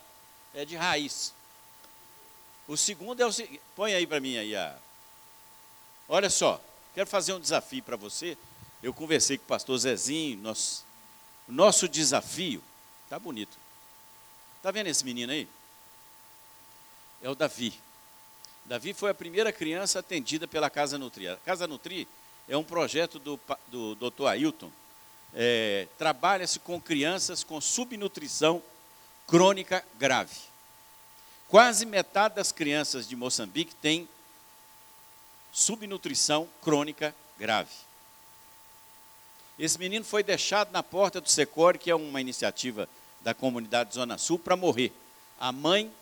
É 0.55 0.65
de 0.65 0.77
raiz. 0.77 1.33
O 2.69 2.77
segundo 2.77 3.21
é 3.21 3.27
o 3.27 3.33
seguinte, 3.33 3.61
põe 3.75 3.95
aí 3.95 4.07
para 4.07 4.21
mim 4.21 4.37
aí 4.37 4.55
a. 4.55 4.77
Olha 6.09 6.31
só, 6.31 6.61
quero 6.95 7.09
fazer 7.09 7.33
um 7.33 7.41
desafio 7.41 7.83
para 7.83 7.97
você. 7.97 8.39
Eu 8.83 8.93
conversei 8.93 9.39
com 9.39 9.45
o 9.45 9.49
pastor 9.49 9.79
Zezinho, 9.79 10.39
nosso, 10.39 10.85
nosso 11.49 11.89
desafio, 11.89 12.63
tá 13.09 13.19
bonito. 13.19 13.57
Tá 14.63 14.71
vendo 14.71 14.87
esse 14.87 15.05
menino 15.05 15.33
aí? 15.33 15.49
É 17.23 17.29
o 17.29 17.35
Davi. 17.35 17.79
Davi 18.65 18.95
foi 18.95 19.11
a 19.11 19.15
primeira 19.15 19.53
criança 19.53 19.99
atendida 19.99 20.49
pela 20.49 20.71
Casa 20.71 20.97
Nutri. 20.97 21.29
A 21.29 21.37
Casa 21.37 21.67
Nutri 21.67 22.09
é 22.49 22.57
um 22.57 22.65
projeto 22.65 23.19
do, 23.19 23.39
do 23.69 23.95
Dr. 23.95 24.27
Ailton. 24.27 24.71
É, 25.35 25.89
Trabalha-se 25.99 26.61
com 26.61 26.81
crianças 26.81 27.43
com 27.43 27.61
subnutrição 27.61 28.63
crônica 29.27 29.85
grave. 29.99 30.37
Quase 31.49 31.87
metade 31.87 32.37
das 32.37 32.53
crianças 32.53 33.07
de 33.07 33.17
Moçambique 33.17 33.75
tem 33.77 34.09
subnutrição 35.53 36.49
crônica 36.63 37.15
grave. 37.39 37.71
Esse 39.59 39.79
menino 39.79 40.05
foi 40.05 40.23
deixado 40.23 40.73
na 40.73 40.83
porta 40.83 41.21
do 41.21 41.29
Secor, 41.29 41.79
que 41.79 41.91
é 41.91 41.95
uma 41.95 42.21
iniciativa 42.21 42.89
da 43.21 43.33
comunidade 43.33 43.95
Zona 43.95 44.19
Sul, 44.19 44.39
para 44.39 44.57
morrer. 44.57 44.93
A 45.39 45.53
mãe 45.53 45.93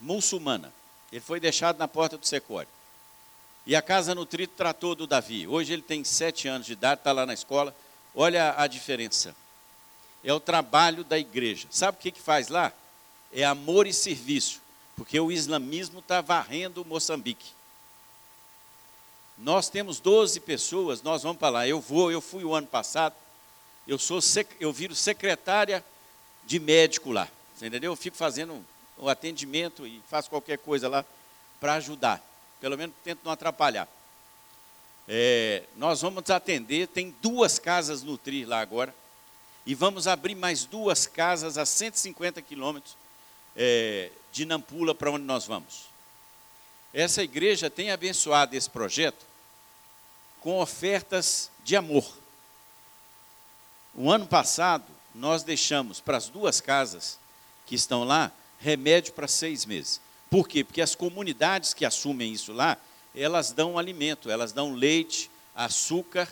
muçulmana. 0.00 0.72
Ele 1.12 1.20
foi 1.20 1.38
deixado 1.38 1.78
na 1.78 1.86
porta 1.86 2.18
do 2.18 2.26
Secor. 2.26 2.66
E 3.68 3.76
a 3.76 3.82
Casa 3.82 4.14
Nutrito 4.14 4.54
tratou 4.56 4.94
do 4.94 5.06
Davi. 5.06 5.46
Hoje 5.46 5.74
ele 5.74 5.82
tem 5.82 6.02
sete 6.02 6.48
anos 6.48 6.66
de 6.66 6.72
idade, 6.72 7.02
está 7.02 7.12
lá 7.12 7.26
na 7.26 7.34
escola. 7.34 7.76
Olha 8.14 8.54
a 8.56 8.66
diferença. 8.66 9.36
É 10.24 10.32
o 10.32 10.40
trabalho 10.40 11.04
da 11.04 11.18
igreja. 11.18 11.68
Sabe 11.70 11.98
o 11.98 12.00
que, 12.00 12.10
que 12.10 12.18
faz 12.18 12.48
lá? 12.48 12.72
É 13.30 13.44
amor 13.44 13.86
e 13.86 13.92
serviço. 13.92 14.62
Porque 14.96 15.20
o 15.20 15.30
islamismo 15.30 15.98
está 15.98 16.22
varrendo 16.22 16.82
Moçambique. 16.82 17.50
Nós 19.36 19.68
temos 19.68 20.00
12 20.00 20.40
pessoas, 20.40 21.02
nós 21.02 21.22
vamos 21.22 21.36
para 21.36 21.50
lá. 21.50 21.68
Eu 21.68 21.78
vou, 21.78 22.10
eu 22.10 22.22
fui 22.22 22.44
o 22.44 22.54
ano 22.54 22.66
passado. 22.66 23.14
Eu 23.86 23.98
sou 23.98 24.20
eu 24.58 24.72
viro 24.72 24.94
secretária 24.94 25.84
de 26.46 26.58
médico 26.58 27.12
lá. 27.12 27.28
Entendeu? 27.60 27.92
Eu 27.92 27.96
fico 27.96 28.16
fazendo 28.16 28.64
o 28.96 29.10
atendimento 29.10 29.86
e 29.86 30.00
faço 30.08 30.30
qualquer 30.30 30.56
coisa 30.56 30.88
lá 30.88 31.04
para 31.60 31.74
ajudar. 31.74 32.27
Pelo 32.60 32.76
menos 32.76 32.94
tento 33.04 33.20
não 33.24 33.32
atrapalhar. 33.32 33.88
É, 35.06 35.62
nós 35.76 36.02
vamos 36.02 36.28
atender, 36.28 36.86
tem 36.88 37.14
duas 37.22 37.58
casas 37.58 38.02
Nutrir 38.02 38.46
lá 38.46 38.60
agora, 38.60 38.94
e 39.64 39.74
vamos 39.74 40.06
abrir 40.06 40.34
mais 40.34 40.64
duas 40.64 41.06
casas 41.06 41.56
a 41.58 41.64
150 41.64 42.42
quilômetros 42.42 42.96
é, 43.56 44.10
de 44.32 44.44
Nampula 44.44 44.94
para 44.94 45.10
onde 45.10 45.24
nós 45.24 45.46
vamos. 45.46 45.86
Essa 46.92 47.22
igreja 47.22 47.68
tem 47.68 47.90
abençoado 47.90 48.56
esse 48.56 48.68
projeto 48.68 49.26
com 50.40 50.58
ofertas 50.60 51.50
de 51.64 51.76
amor. 51.76 52.06
O 53.94 54.10
ano 54.10 54.26
passado, 54.26 54.84
nós 55.14 55.42
deixamos 55.42 56.00
para 56.00 56.16
as 56.16 56.28
duas 56.28 56.60
casas 56.60 57.18
que 57.66 57.74
estão 57.74 58.04
lá 58.04 58.30
remédio 58.58 59.12
para 59.12 59.28
seis 59.28 59.66
meses. 59.66 60.00
Por 60.30 60.48
quê? 60.48 60.62
Porque 60.62 60.80
as 60.80 60.94
comunidades 60.94 61.72
que 61.72 61.84
assumem 61.84 62.32
isso 62.32 62.52
lá, 62.52 62.76
elas 63.14 63.52
dão 63.52 63.78
alimento, 63.78 64.30
elas 64.30 64.52
dão 64.52 64.74
leite, 64.74 65.30
açúcar 65.54 66.28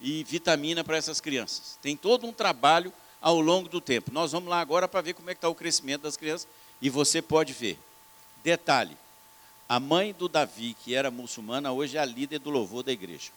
e 0.00 0.24
vitamina 0.24 0.82
para 0.84 0.96
essas 0.96 1.20
crianças. 1.20 1.78
Tem 1.80 1.96
todo 1.96 2.26
um 2.26 2.32
trabalho 2.32 2.92
ao 3.20 3.40
longo 3.40 3.68
do 3.68 3.80
tempo. 3.80 4.12
Nós 4.12 4.32
vamos 4.32 4.48
lá 4.48 4.60
agora 4.60 4.86
para 4.86 5.00
ver 5.00 5.14
como 5.14 5.30
é 5.30 5.34
que 5.34 5.38
está 5.38 5.48
o 5.48 5.54
crescimento 5.54 6.02
das 6.02 6.16
crianças 6.16 6.48
e 6.80 6.90
você 6.90 7.22
pode 7.22 7.52
ver. 7.52 7.78
Detalhe, 8.42 8.96
a 9.68 9.80
mãe 9.80 10.12
do 10.12 10.28
Davi, 10.28 10.76
que 10.84 10.94
era 10.94 11.10
muçulmana, 11.10 11.72
hoje 11.72 11.96
é 11.96 12.00
a 12.00 12.04
líder 12.04 12.38
do 12.38 12.50
louvor 12.50 12.82
da 12.82 12.92
igreja. 12.92 13.30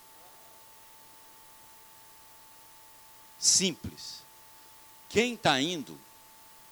Simples. 3.39 4.20
Quem 5.07 5.34
está 5.34 5.60
indo, 5.60 5.97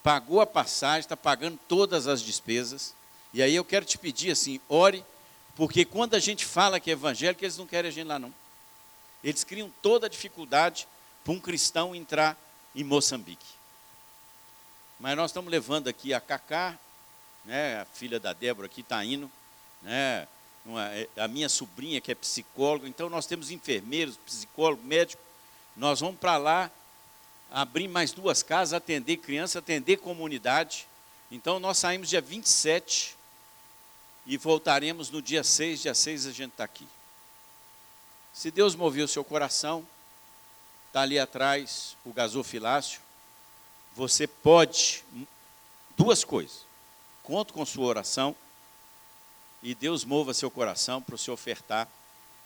pagou 0.04 0.42
a 0.42 0.46
passagem, 0.46 1.00
está 1.00 1.18
pagando 1.18 1.58
todas 1.68 2.06
as 2.08 2.22
despesas, 2.22 2.94
e 3.34 3.42
aí 3.42 3.56
eu 3.56 3.66
quero 3.66 3.86
te 3.86 3.98
pedir 3.98 4.32
assim, 4.32 4.60
ore, 4.70 5.04
porque 5.56 5.84
quando 5.84 6.14
a 6.14 6.20
gente 6.20 6.46
fala 6.46 6.80
que 6.80 6.90
é 6.90 6.94
evangélico, 6.94 7.44
eles 7.44 7.58
não 7.58 7.66
querem 7.66 7.90
a 7.90 7.92
gente 7.92 8.08
lá 8.08 8.20
não. 8.20 8.34
Eles 9.24 9.44
criam 9.44 9.72
toda 9.82 10.06
a 10.06 10.10
dificuldade 10.10 10.88
para 11.24 11.34
um 11.34 11.40
cristão 11.40 11.96
entrar 11.96 12.38
em 12.76 12.84
Moçambique. 12.84 13.46
Mas 15.00 15.18
nós 15.18 15.32
estamos 15.32 15.52
levando 15.52 15.88
aqui 15.88 16.14
a 16.14 16.22
Cacá, 16.22 16.78
né, 17.44 17.82
a 17.82 17.86
filha 17.86 18.20
da 18.20 18.34
Débora 18.34 18.68
aqui 18.68 18.82
está 18.82 19.04
indo, 19.04 19.30
né, 19.82 20.28
uma, 20.66 20.86
é, 20.94 21.08
a 21.18 21.28
minha 21.28 21.50
sobrinha 21.50 22.02
que 22.02 22.12
é 22.12 22.16
psicóloga, 22.16 22.88
então 22.88 23.10
nós 23.10 23.26
temos 23.26 23.52
enfermeiros, 23.52 24.18
psicólogo, 24.18 24.84
médico, 24.84 25.22
nós 25.76 26.00
vamos 26.00 26.20
para 26.20 26.38
lá 26.38 26.72
abrir 27.52 27.88
mais 27.88 28.12
duas 28.12 28.44
casas, 28.44 28.74
atender 28.74 29.18
criança, 29.18 29.60
atender 29.60 29.98
comunidade. 29.98 30.88
Então 31.32 31.60
nós 31.60 31.78
saímos 31.78 32.10
dia 32.10 32.22
27 32.22 33.17
e 34.28 34.36
voltaremos 34.36 35.10
no 35.10 35.22
dia 35.22 35.42
6, 35.42 35.82
dia 35.84 35.96
6 35.96 36.28
a 36.28 36.32
gente 36.32 36.52
está 36.52 36.66
aqui. 36.66 36.86
Se 38.34 38.52
Deus 38.52 38.76
moveu 38.76 39.06
o 39.06 39.08
seu 39.08 39.24
coração, 39.24 39.88
está 40.88 41.02
ali 41.02 41.18
atrás 41.18 41.96
o 42.06 42.12
gasofilácio, 42.12 43.00
você 43.96 44.28
pode, 44.28 45.04
duas 45.98 46.26
coisas, 46.26 46.66
conto 47.24 47.54
com 47.54 47.66
sua 47.66 47.86
oração, 47.86 48.36
e 49.64 49.74
Deus 49.74 50.04
mova 50.04 50.34
seu 50.34 50.52
coração 50.52 51.02
para 51.02 51.18
você 51.18 51.32
ofertar, 51.32 51.88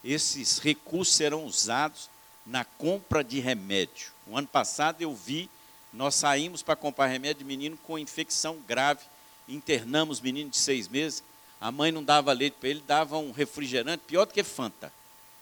esses 0.03 0.59
recursos 0.59 1.15
serão 1.15 1.45
usados 1.45 2.09
na 2.45 2.63
compra 2.63 3.23
de 3.23 3.39
remédio. 3.39 4.11
O 4.27 4.37
ano 4.37 4.47
passado 4.47 5.01
eu 5.01 5.13
vi, 5.13 5.49
nós 5.91 6.15
saímos 6.15 6.61
para 6.61 6.75
comprar 6.75 7.07
remédio 7.07 7.39
de 7.39 7.45
menino 7.45 7.75
com 7.77 7.99
infecção 7.99 8.57
grave, 8.67 9.03
internamos 9.47 10.21
menino 10.21 10.49
de 10.49 10.57
seis 10.57 10.87
meses, 10.87 11.23
a 11.61 11.71
mãe 11.71 11.91
não 11.91 12.03
dava 12.03 12.33
leite 12.33 12.55
para 12.59 12.69
ele, 12.69 12.81
dava 12.81 13.19
um 13.19 13.31
refrigerante, 13.31 14.03
pior 14.07 14.25
do 14.25 14.33
que 14.33 14.43
Fanta, 14.43 14.91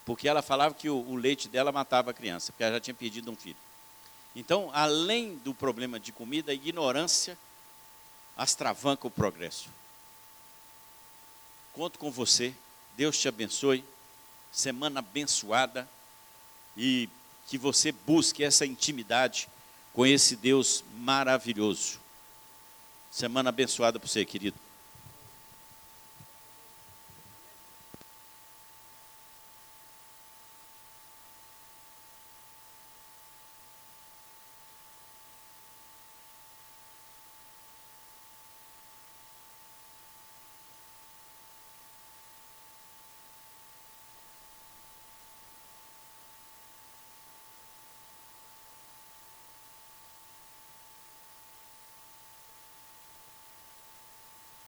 porque 0.06 0.28
ela 0.28 0.42
falava 0.42 0.76
que 0.76 0.90
o, 0.90 0.98
o 0.98 1.16
leite 1.16 1.48
dela 1.48 1.72
matava 1.72 2.12
a 2.12 2.14
criança, 2.14 2.52
porque 2.52 2.64
ela 2.64 2.74
já 2.74 2.82
tinha 2.82 2.94
perdido 2.94 3.32
um 3.32 3.36
filho. 3.38 3.56
Então, 4.36 4.70
além 4.74 5.38
do 5.38 5.54
problema 5.54 5.98
de 5.98 6.12
comida, 6.12 6.52
a 6.52 6.56
ignorância 6.56 7.38
astravanca 8.36 9.08
o 9.08 9.12
progresso. 9.12 9.70
Conto 11.74 11.98
com 11.98 12.12
você, 12.12 12.54
Deus 12.98 13.18
te 13.18 13.30
abençoe, 13.30 13.84
semana 14.52 15.00
abençoada 15.00 15.88
e 16.76 17.08
que 17.48 17.58
você 17.58 17.94
busque 17.94 18.44
essa 18.44 18.66
intimidade 18.66 19.48
com 19.94 20.06
esse 20.06 20.36
Deus 20.36 20.84
maravilhoso. 20.98 22.00
Semana 23.10 23.50
abençoada 23.50 23.98
para 24.00 24.08
você, 24.08 24.26
querido. 24.26 24.69